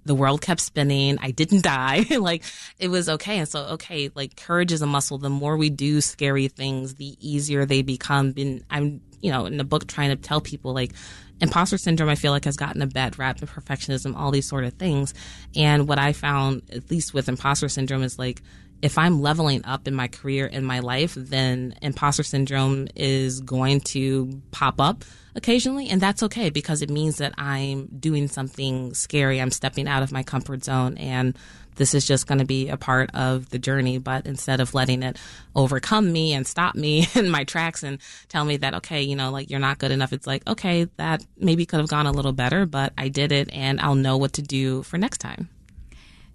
the 0.10 0.15
world 0.15 0.41
kept 0.41 0.60
spinning. 0.60 1.19
I 1.22 1.30
didn't 1.30 1.62
die. 1.63 2.04
like 2.19 2.43
it 2.80 2.88
was 2.88 3.08
okay. 3.08 3.38
And 3.38 3.48
so, 3.48 3.60
okay, 3.76 4.10
like 4.15 4.36
courage 4.36 4.72
is 4.72 4.82
a 4.82 4.88
muscle. 4.88 5.19
The 5.19 5.30
more 5.30 5.56
we 5.56 5.69
do 5.69 6.02
scary 6.02 6.48
things, 6.48 6.95
the 6.95 7.15
easier 7.22 7.63
they 7.63 7.84
become. 7.84 8.34
And 8.36 8.63
I'm, 8.72 9.02
you 9.22 9.32
know, 9.32 9.45
in 9.45 9.58
the 9.58 9.63
book 9.63 9.88
trying 9.88 10.10
to 10.10 10.15
tell 10.15 10.41
people 10.41 10.74
like 10.74 10.93
imposter 11.39 11.78
syndrome, 11.78 12.10
I 12.10 12.15
feel 12.15 12.32
like 12.32 12.45
has 12.45 12.58
gotten 12.58 12.82
a 12.82 12.88
bad 12.88 13.19
rap 13.19 13.39
and 13.39 13.48
perfectionism, 13.48 14.15
all 14.17 14.32
these 14.32 14.48
sort 14.50 14.63
of 14.63 14.74
things. 14.74 15.13
And 15.56 15.88
what 15.88 16.00
I 16.00 16.12
found, 16.12 16.63
at 16.72 16.89
least 16.89 17.13
with 17.13 17.30
imposter 17.30 17.69
syndrome 17.69 18.02
is 18.02 18.17
like, 18.17 18.41
if 18.82 18.98
I'm 18.98 19.22
leveling 19.22 19.65
up 19.65 19.88
in 19.88 19.94
my 19.94 20.08
career 20.08 20.46
in 20.46 20.63
my 20.63 20.80
life, 20.80 21.13
then 21.15 21.76
imposter 21.82 22.24
syndrome 22.24 22.88
is 22.96 23.42
going 23.42 23.82
to 23.82 24.42
pop 24.52 24.80
up 24.80 25.04
occasionally, 25.36 25.89
and 25.89 26.00
that's 26.02 26.24
okay 26.24 26.50
because 26.50 26.82
it 26.82 26.89
means 26.89 27.18
that 27.18 27.34
I'm 27.38 27.88
doing 27.88 28.28
something 28.28 28.94
scary. 28.94 29.42
I'm 29.42 29.52
stepping 29.52 29.88
out 29.88 30.04
of 30.04 30.12
my 30.12 30.24
comfort 30.24 30.63
zone, 30.63 30.98
and 30.98 31.38
this 31.76 31.94
is 31.94 32.06
just 32.06 32.28
going 32.28 32.39
to 32.39 32.46
be 32.46 32.70
a 32.70 32.78
part 32.78 33.10
of 33.13 33.50
the 33.50 33.60
journey. 33.60 33.98
But 33.98 34.26
instead 34.26 34.62
of 34.62 34.74
letting 34.74 35.04
it 35.04 35.18
overcome 35.56 36.12
me 36.12 36.34
and 36.34 36.48
stop 36.48 36.76
me 36.76 37.08
in 37.15 37.30
my 37.30 37.44
tracks 37.44 37.84
and 37.84 38.00
tell 38.30 38.46
me 38.46 38.58
that, 38.58 38.76
okay, 38.76 39.02
you 39.02 39.15
know, 39.15 39.32
like 39.32 39.50
you're 39.50 39.60
not 39.60 39.80
good 39.80 39.92
enough, 39.92 40.13
it's 40.13 40.28
like, 40.28 40.48
okay, 40.48 40.86
that 40.98 41.26
maybe 41.38 41.65
could 41.65 41.80
have 41.80 41.89
gone 41.89 42.06
a 42.06 42.12
little 42.12 42.34
better, 42.34 42.65
but 42.65 42.94
I 42.98 43.10
did 43.10 43.32
it, 43.34 43.50
and 43.52 43.82
I'll 43.82 43.96
know 43.96 44.18
what 44.18 44.34
to 44.34 44.42
do 44.42 44.84
for 44.84 44.98
next 44.98 45.18
time. 45.18 45.50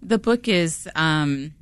The 0.03 0.19
book 0.19 0.47
is. 0.47 0.89
Um 0.95 1.55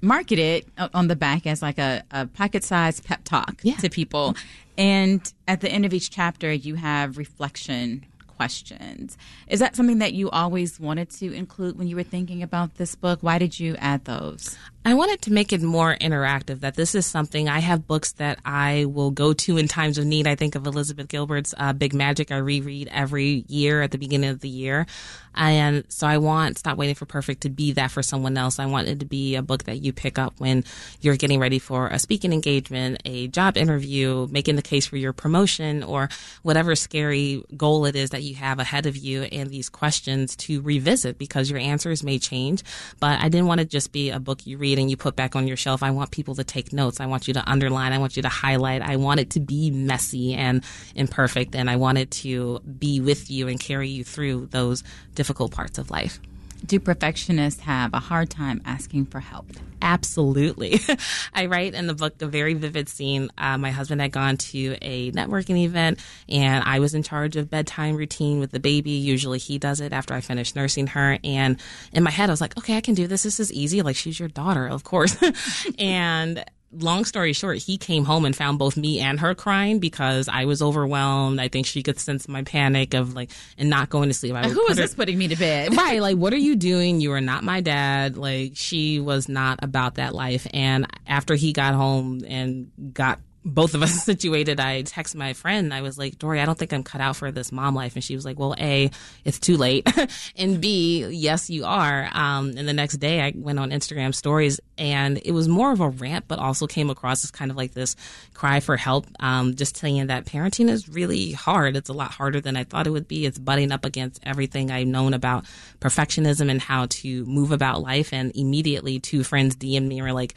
marketed 0.00 0.66
on 0.94 1.08
the 1.08 1.16
back 1.16 1.46
as 1.46 1.62
like 1.62 1.78
a, 1.78 2.02
a 2.10 2.26
pocket 2.26 2.64
sized 2.64 3.04
pep 3.04 3.24
talk 3.24 3.60
yeah. 3.62 3.76
to 3.76 3.88
people. 3.88 4.36
And 4.76 5.32
at 5.48 5.60
the 5.60 5.70
end 5.70 5.84
of 5.84 5.92
each 5.92 6.10
chapter, 6.10 6.52
you 6.52 6.76
have 6.76 7.18
reflection 7.18 8.06
questions. 8.38 9.18
Is 9.48 9.58
that 9.58 9.74
something 9.74 9.98
that 9.98 10.12
you 10.14 10.30
always 10.30 10.78
wanted 10.78 11.10
to 11.10 11.32
include 11.32 11.76
when 11.76 11.88
you 11.88 11.96
were 11.96 12.04
thinking 12.04 12.42
about 12.42 12.76
this 12.76 12.94
book? 12.94 13.18
Why 13.20 13.38
did 13.38 13.58
you 13.58 13.74
add 13.78 14.04
those? 14.04 14.56
I 14.88 14.94
wanted 14.94 15.20
to 15.20 15.32
make 15.34 15.52
it 15.52 15.60
more 15.60 15.94
interactive, 15.94 16.60
that 16.60 16.74
this 16.74 16.94
is 16.94 17.04
something 17.04 17.46
I 17.46 17.58
have 17.58 17.86
books 17.86 18.12
that 18.12 18.38
I 18.42 18.86
will 18.86 19.10
go 19.10 19.34
to 19.34 19.58
in 19.58 19.68
times 19.68 19.98
of 19.98 20.06
need. 20.06 20.26
I 20.26 20.34
think 20.34 20.54
of 20.54 20.66
Elizabeth 20.66 21.08
Gilbert's 21.08 21.54
uh, 21.58 21.74
Big 21.74 21.92
Magic, 21.92 22.32
I 22.32 22.38
reread 22.38 22.88
every 22.90 23.44
year 23.48 23.82
at 23.82 23.90
the 23.90 23.98
beginning 23.98 24.30
of 24.30 24.40
the 24.40 24.48
year. 24.48 24.86
And 25.34 25.84
so 25.88 26.06
I 26.06 26.18
want 26.18 26.58
Stop 26.58 26.78
Waiting 26.78 26.96
for 26.96 27.06
Perfect 27.06 27.42
to 27.42 27.50
be 27.50 27.72
that 27.72 27.92
for 27.92 28.02
someone 28.02 28.36
else. 28.36 28.58
I 28.58 28.66
want 28.66 28.88
it 28.88 28.98
to 29.00 29.06
be 29.06 29.36
a 29.36 29.42
book 29.42 29.64
that 29.64 29.82
you 29.82 29.92
pick 29.92 30.18
up 30.18 30.34
when 30.38 30.64
you're 31.00 31.16
getting 31.16 31.38
ready 31.38 31.60
for 31.60 31.86
a 31.88 31.98
speaking 31.98 32.32
engagement, 32.32 33.02
a 33.04 33.28
job 33.28 33.56
interview, 33.56 34.26
making 34.30 34.56
the 34.56 34.62
case 34.62 34.86
for 34.86 34.96
your 34.96 35.12
promotion, 35.12 35.84
or 35.84 36.08
whatever 36.42 36.74
scary 36.74 37.44
goal 37.56 37.84
it 37.84 37.94
is 37.94 38.10
that 38.10 38.22
you 38.22 38.34
have 38.34 38.58
ahead 38.58 38.86
of 38.86 38.96
you, 38.96 39.22
and 39.24 39.50
these 39.50 39.68
questions 39.68 40.34
to 40.36 40.60
revisit 40.62 41.18
because 41.18 41.50
your 41.50 41.60
answers 41.60 42.02
may 42.02 42.18
change. 42.18 42.64
But 42.98 43.20
I 43.20 43.28
didn't 43.28 43.46
want 43.46 43.60
to 43.60 43.66
just 43.66 43.92
be 43.92 44.10
a 44.10 44.18
book 44.18 44.44
you 44.44 44.58
read 44.58 44.77
and 44.78 44.90
you 44.90 44.96
put 44.96 45.16
back 45.16 45.36
on 45.36 45.46
your 45.46 45.56
shelf. 45.56 45.82
I 45.82 45.90
want 45.90 46.10
people 46.10 46.34
to 46.36 46.44
take 46.44 46.72
notes. 46.72 47.00
I 47.00 47.06
want 47.06 47.28
you 47.28 47.34
to 47.34 47.50
underline. 47.50 47.92
I 47.92 47.98
want 47.98 48.16
you 48.16 48.22
to 48.22 48.28
highlight. 48.28 48.82
I 48.82 48.96
want 48.96 49.20
it 49.20 49.30
to 49.30 49.40
be 49.40 49.70
messy 49.70 50.34
and 50.34 50.64
imperfect, 50.94 51.54
and 51.54 51.68
I 51.68 51.76
want 51.76 51.98
it 51.98 52.10
to 52.12 52.60
be 52.60 53.00
with 53.00 53.30
you 53.30 53.48
and 53.48 53.60
carry 53.60 53.88
you 53.88 54.04
through 54.04 54.46
those 54.46 54.82
difficult 55.14 55.52
parts 55.52 55.78
of 55.78 55.90
life. 55.90 56.20
Do 56.64 56.80
perfectionists 56.80 57.60
have 57.60 57.94
a 57.94 57.98
hard 57.98 58.30
time 58.30 58.60
asking 58.64 59.06
for 59.06 59.20
help? 59.20 59.46
Absolutely. 59.80 60.80
I 61.34 61.46
write 61.46 61.74
in 61.74 61.86
the 61.86 61.94
book 61.94 62.20
a 62.20 62.26
very 62.26 62.54
vivid 62.54 62.88
scene. 62.88 63.30
Uh, 63.38 63.58
my 63.58 63.70
husband 63.70 64.00
had 64.00 64.12
gone 64.12 64.36
to 64.36 64.76
a 64.82 65.12
networking 65.12 65.64
event 65.64 66.00
and 66.28 66.64
I 66.64 66.80
was 66.80 66.94
in 66.94 67.02
charge 67.02 67.36
of 67.36 67.48
bedtime 67.48 67.96
routine 67.96 68.40
with 68.40 68.50
the 68.50 68.60
baby. 68.60 68.90
Usually 68.90 69.38
he 69.38 69.58
does 69.58 69.80
it 69.80 69.92
after 69.92 70.14
I 70.14 70.20
finish 70.20 70.54
nursing 70.54 70.88
her. 70.88 71.18
And 71.22 71.60
in 71.92 72.02
my 72.02 72.10
head, 72.10 72.28
I 72.28 72.32
was 72.32 72.40
like, 72.40 72.56
okay, 72.58 72.76
I 72.76 72.80
can 72.80 72.94
do 72.94 73.06
this. 73.06 73.22
This 73.22 73.40
is 73.40 73.52
easy. 73.52 73.82
Like 73.82 73.96
she's 73.96 74.18
your 74.18 74.28
daughter, 74.28 74.66
of 74.66 74.84
course. 74.84 75.16
and 75.78 76.44
long 76.72 77.04
story 77.04 77.32
short, 77.32 77.58
he 77.58 77.78
came 77.78 78.04
home 78.04 78.24
and 78.24 78.36
found 78.36 78.58
both 78.58 78.76
me 78.76 79.00
and 79.00 79.18
her 79.20 79.34
crying 79.34 79.78
because 79.78 80.28
I 80.28 80.44
was 80.44 80.60
overwhelmed. 80.60 81.40
I 81.40 81.48
think 81.48 81.66
she 81.66 81.82
could 81.82 81.98
sense 81.98 82.28
my 82.28 82.42
panic 82.42 82.94
of 82.94 83.14
like 83.14 83.30
and 83.56 83.70
not 83.70 83.88
going 83.88 84.08
to 84.08 84.14
sleep. 84.14 84.34
I 84.34 84.48
Who 84.48 84.66
is 84.68 84.76
this 84.76 84.94
putting 84.94 85.18
me 85.18 85.28
to 85.28 85.36
bed? 85.36 85.76
right. 85.76 86.00
Like, 86.08 86.16
what 86.16 86.32
are 86.32 86.38
you 86.38 86.54
doing? 86.56 87.00
You 87.00 87.12
are 87.12 87.20
not 87.20 87.42
my 87.44 87.60
dad. 87.60 88.16
Like, 88.16 88.52
she 88.54 89.00
was 89.00 89.28
not 89.28 89.58
about 89.62 89.96
that 89.96 90.14
life. 90.14 90.46
And 90.54 90.86
after 91.06 91.34
he 91.34 91.52
got 91.52 91.74
home 91.74 92.22
and 92.26 92.70
got 92.92 93.18
both 93.44 93.74
of 93.74 93.82
us 93.82 94.02
situated, 94.04 94.60
I 94.60 94.82
text 94.82 95.14
my 95.14 95.32
friend. 95.32 95.72
I 95.72 95.82
was 95.82 95.98
like, 95.98 96.18
Dory, 96.18 96.40
I 96.40 96.44
don't 96.44 96.58
think 96.58 96.72
I'm 96.72 96.82
cut 96.82 97.00
out 97.00 97.16
for 97.16 97.30
this 97.30 97.52
mom 97.52 97.74
life. 97.74 97.94
And 97.94 98.04
she 98.04 98.14
was 98.14 98.24
like, 98.24 98.38
well, 98.38 98.54
A, 98.58 98.90
it's 99.24 99.38
too 99.38 99.56
late. 99.56 99.88
and 100.36 100.60
B, 100.60 101.06
yes, 101.06 101.50
you 101.50 101.64
are. 101.64 102.08
Um, 102.12 102.54
and 102.56 102.68
the 102.68 102.72
next 102.72 102.96
day 102.98 103.20
I 103.20 103.32
went 103.34 103.58
on 103.58 103.70
Instagram 103.70 104.14
stories 104.14 104.60
and 104.76 105.20
it 105.24 105.32
was 105.32 105.48
more 105.48 105.72
of 105.72 105.80
a 105.80 105.88
rant, 105.88 106.26
but 106.28 106.38
also 106.38 106.66
came 106.66 106.90
across 106.90 107.24
as 107.24 107.30
kind 107.30 107.50
of 107.50 107.56
like 107.56 107.74
this 107.74 107.96
cry 108.34 108.60
for 108.60 108.76
help. 108.76 109.06
Um, 109.20 109.54
just 109.54 109.76
telling 109.76 109.96
you 109.96 110.06
that 110.06 110.26
parenting 110.26 110.68
is 110.68 110.88
really 110.88 111.32
hard. 111.32 111.76
It's 111.76 111.88
a 111.88 111.94
lot 111.94 112.12
harder 112.12 112.40
than 112.40 112.56
I 112.56 112.64
thought 112.64 112.86
it 112.86 112.90
would 112.90 113.08
be. 113.08 113.26
It's 113.26 113.38
butting 113.38 113.72
up 113.72 113.84
against 113.84 114.20
everything 114.24 114.70
I've 114.70 114.86
known 114.86 115.14
about 115.14 115.46
perfectionism 115.80 116.50
and 116.50 116.60
how 116.60 116.86
to 116.86 117.24
move 117.24 117.52
about 117.52 117.82
life. 117.82 118.12
And 118.12 118.32
immediately 118.34 119.00
two 119.00 119.24
friends 119.24 119.56
DM'd 119.56 119.88
me 119.88 119.98
and 119.98 120.06
were 120.06 120.12
like, 120.12 120.34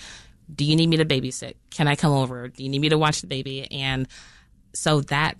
do 0.53 0.65
you 0.65 0.75
need 0.75 0.87
me 0.87 0.97
to 0.97 1.05
babysit? 1.05 1.55
Can 1.69 1.87
I 1.87 1.95
come 1.95 2.13
over? 2.13 2.47
Do 2.47 2.63
you 2.63 2.69
need 2.69 2.79
me 2.79 2.89
to 2.89 2.97
watch 2.97 3.21
the 3.21 3.27
baby? 3.27 3.71
And 3.71 4.07
so 4.73 5.01
that 5.01 5.37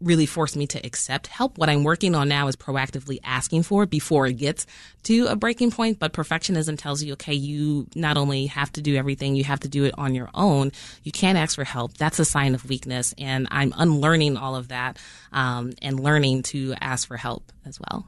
really 0.00 0.26
forced 0.26 0.56
me 0.56 0.66
to 0.66 0.78
accept 0.86 1.26
help. 1.26 1.58
What 1.58 1.68
I'm 1.68 1.82
working 1.82 2.14
on 2.14 2.28
now 2.28 2.46
is 2.48 2.56
proactively 2.56 3.18
asking 3.24 3.64
for 3.64 3.82
it 3.82 3.90
before 3.90 4.26
it 4.26 4.34
gets 4.34 4.66
to 5.04 5.26
a 5.26 5.36
breaking 5.36 5.72
point. 5.72 5.98
But 5.98 6.12
perfectionism 6.12 6.78
tells 6.78 7.02
you, 7.02 7.14
okay, 7.14 7.34
you 7.34 7.86
not 7.94 8.16
only 8.16 8.46
have 8.46 8.70
to 8.72 8.80
do 8.80 8.96
everything, 8.96 9.34
you 9.34 9.44
have 9.44 9.60
to 9.60 9.68
do 9.68 9.84
it 9.84 9.94
on 9.98 10.14
your 10.14 10.30
own. 10.34 10.72
You 11.02 11.12
can't 11.12 11.38
ask 11.38 11.56
for 11.56 11.64
help. 11.64 11.94
That's 11.94 12.18
a 12.18 12.24
sign 12.24 12.54
of 12.54 12.68
weakness. 12.68 13.14
And 13.18 13.48
I'm 13.50 13.74
unlearning 13.76 14.36
all 14.36 14.54
of 14.54 14.68
that 14.68 14.98
um, 15.32 15.72
and 15.82 15.98
learning 15.98 16.44
to 16.44 16.74
ask 16.80 17.08
for 17.08 17.16
help 17.16 17.50
as 17.66 17.80
well. 17.80 18.06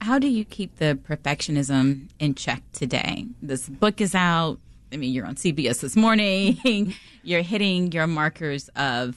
How 0.00 0.18
do 0.18 0.28
you 0.28 0.46
keep 0.46 0.76
the 0.76 0.98
perfectionism 1.06 2.08
in 2.18 2.34
check 2.34 2.62
today? 2.72 3.26
This 3.42 3.68
book 3.68 4.00
is 4.00 4.14
out 4.14 4.58
I 4.92 4.96
mean, 4.96 5.12
you're 5.12 5.26
on 5.26 5.36
CBS 5.36 5.80
this 5.80 5.96
morning, 5.96 6.94
you're 7.22 7.42
hitting 7.42 7.92
your 7.92 8.06
markers 8.06 8.68
of 8.76 9.16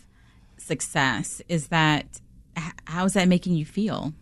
success. 0.57 1.41
Is 1.49 1.67
that, 1.67 2.05
how 2.85 3.05
is 3.05 3.13
that 3.13 3.27
making 3.27 3.55
you 3.55 3.65
feel? 3.65 4.13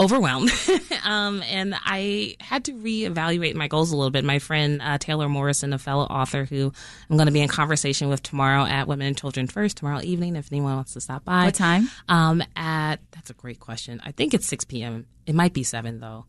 overwhelmed. 0.00 0.50
um, 1.04 1.42
and 1.42 1.74
I 1.78 2.36
had 2.40 2.64
to 2.64 2.72
reevaluate 2.72 3.54
my 3.54 3.68
goals 3.68 3.92
a 3.92 3.96
little 3.96 4.10
bit. 4.10 4.24
My 4.24 4.38
friend 4.38 4.80
uh, 4.82 4.98
Taylor 4.98 5.28
Morrison, 5.28 5.72
a 5.72 5.78
fellow 5.78 6.04
author 6.04 6.46
who 6.46 6.72
I'm 7.08 7.16
going 7.16 7.26
to 7.26 7.32
be 7.32 7.42
in 7.42 7.48
conversation 7.48 8.08
with 8.08 8.22
tomorrow 8.22 8.64
at 8.64 8.88
Women 8.88 9.08
and 9.08 9.16
Children 9.16 9.46
First 9.46 9.76
tomorrow 9.76 10.00
evening. 10.02 10.36
If 10.36 10.50
anyone 10.50 10.74
wants 10.74 10.94
to 10.94 11.00
stop 11.00 11.24
by, 11.24 11.44
what 11.44 11.54
time? 11.54 11.90
Um, 12.08 12.42
at 12.56 12.96
that's 13.10 13.30
a 13.30 13.34
great 13.34 13.60
question. 13.60 14.00
I 14.02 14.12
think 14.12 14.32
it's 14.32 14.46
6 14.46 14.64
p.m. 14.64 15.06
It 15.26 15.34
might 15.34 15.52
be 15.52 15.62
seven 15.62 16.00
though. 16.00 16.24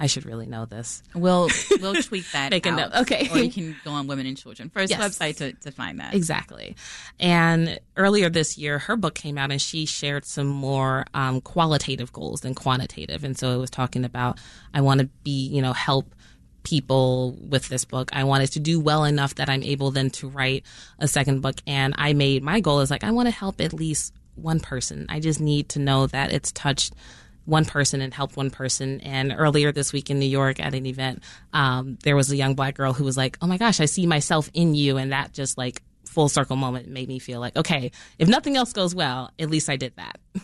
I 0.00 0.06
should 0.06 0.24
really 0.24 0.46
know 0.46 0.64
this. 0.64 1.02
We'll 1.14 1.50
we'll 1.80 1.94
tweet 1.94 2.24
that. 2.32 2.50
Make 2.50 2.66
out. 2.66 2.72
a 2.72 2.76
note. 2.76 2.92
Okay. 3.02 3.28
Or 3.30 3.38
you 3.38 3.52
can 3.52 3.76
go 3.84 3.90
on 3.90 4.06
Women 4.06 4.26
and 4.26 4.36
Children 4.36 4.70
First 4.70 4.90
yes. 4.90 4.98
website 4.98 5.36
to, 5.36 5.52
to 5.52 5.70
find 5.70 6.00
that. 6.00 6.14
Exactly. 6.14 6.74
And 7.20 7.78
earlier 7.98 8.30
this 8.30 8.56
year, 8.56 8.78
her 8.78 8.96
book 8.96 9.14
came 9.14 9.36
out 9.36 9.52
and 9.52 9.60
she 9.60 9.84
shared 9.84 10.24
some 10.24 10.46
more 10.46 11.04
um, 11.12 11.42
qualitative 11.42 12.12
goals 12.12 12.40
than 12.40 12.54
quantitative. 12.54 13.24
And 13.24 13.38
so 13.38 13.50
it 13.50 13.58
was 13.58 13.68
talking 13.68 14.06
about 14.06 14.38
I 14.72 14.80
want 14.80 15.00
to 15.00 15.06
be, 15.22 15.46
you 15.48 15.60
know, 15.60 15.74
help 15.74 16.14
people 16.62 17.32
with 17.32 17.68
this 17.68 17.84
book. 17.84 18.10
I 18.14 18.24
wanted 18.24 18.52
to 18.52 18.60
do 18.60 18.80
well 18.80 19.04
enough 19.04 19.34
that 19.34 19.50
I'm 19.50 19.62
able 19.62 19.90
then 19.90 20.08
to 20.10 20.28
write 20.28 20.64
a 20.98 21.06
second 21.08 21.42
book. 21.42 21.56
And 21.66 21.94
I 21.98 22.14
made 22.14 22.42
my 22.42 22.60
goal 22.60 22.80
is 22.80 22.90
like 22.90 23.04
I 23.04 23.10
want 23.10 23.26
to 23.26 23.34
help 23.34 23.60
at 23.60 23.74
least 23.74 24.14
one 24.34 24.60
person. 24.60 25.04
I 25.10 25.20
just 25.20 25.40
need 25.40 25.68
to 25.70 25.78
know 25.78 26.06
that 26.06 26.32
it's 26.32 26.52
touched 26.52 26.94
one 27.50 27.64
person 27.64 28.00
and 28.00 28.14
helped 28.14 28.36
one 28.36 28.50
person. 28.50 29.00
And 29.00 29.34
earlier 29.36 29.72
this 29.72 29.92
week 29.92 30.08
in 30.08 30.18
New 30.18 30.26
York 30.26 30.60
at 30.60 30.74
an 30.74 30.86
event, 30.86 31.22
um, 31.52 31.98
there 32.04 32.16
was 32.16 32.30
a 32.30 32.36
young 32.36 32.54
black 32.54 32.76
girl 32.76 32.92
who 32.92 33.04
was 33.04 33.16
like, 33.16 33.36
"Oh 33.42 33.46
my 33.46 33.58
gosh, 33.58 33.80
I 33.80 33.84
see 33.86 34.06
myself 34.06 34.50
in 34.54 34.74
you," 34.74 34.96
and 34.96 35.12
that 35.12 35.32
just 35.32 35.58
like 35.58 35.82
full 36.04 36.28
circle 36.28 36.56
moment 36.56 36.88
made 36.88 37.08
me 37.08 37.18
feel 37.18 37.40
like, 37.40 37.56
okay, 37.56 37.92
if 38.18 38.28
nothing 38.28 38.56
else 38.56 38.72
goes 38.72 38.94
well, 38.94 39.30
at 39.38 39.48
least 39.50 39.70
I 39.70 39.76
did 39.76 39.94
that. 39.96 40.18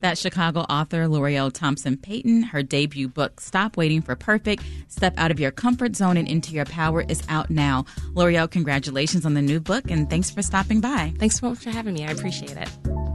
That 0.00 0.16
Chicago 0.16 0.60
author 0.60 1.08
L'Oreal 1.08 1.52
Thompson 1.52 1.96
Payton, 1.96 2.44
her 2.44 2.62
debut 2.62 3.08
book, 3.08 3.40
Stop 3.40 3.76
Waiting 3.76 4.00
for 4.00 4.14
Perfect, 4.14 4.62
Step 4.86 5.14
Out 5.16 5.32
of 5.32 5.40
Your 5.40 5.50
Comfort 5.50 5.96
Zone 5.96 6.16
and 6.16 6.28
Into 6.28 6.52
Your 6.52 6.66
Power, 6.66 7.04
is 7.08 7.20
out 7.28 7.50
now. 7.50 7.84
L'Oreal, 8.14 8.48
congratulations 8.48 9.26
on 9.26 9.34
the 9.34 9.42
new 9.42 9.58
book 9.58 9.90
and 9.90 10.08
thanks 10.08 10.30
for 10.30 10.40
stopping 10.40 10.80
by. 10.80 11.12
Thanks 11.18 11.40
so 11.40 11.48
much 11.48 11.58
for 11.58 11.70
having 11.70 11.94
me. 11.94 12.06
I 12.06 12.12
appreciate 12.12 12.56
it. 12.56 13.07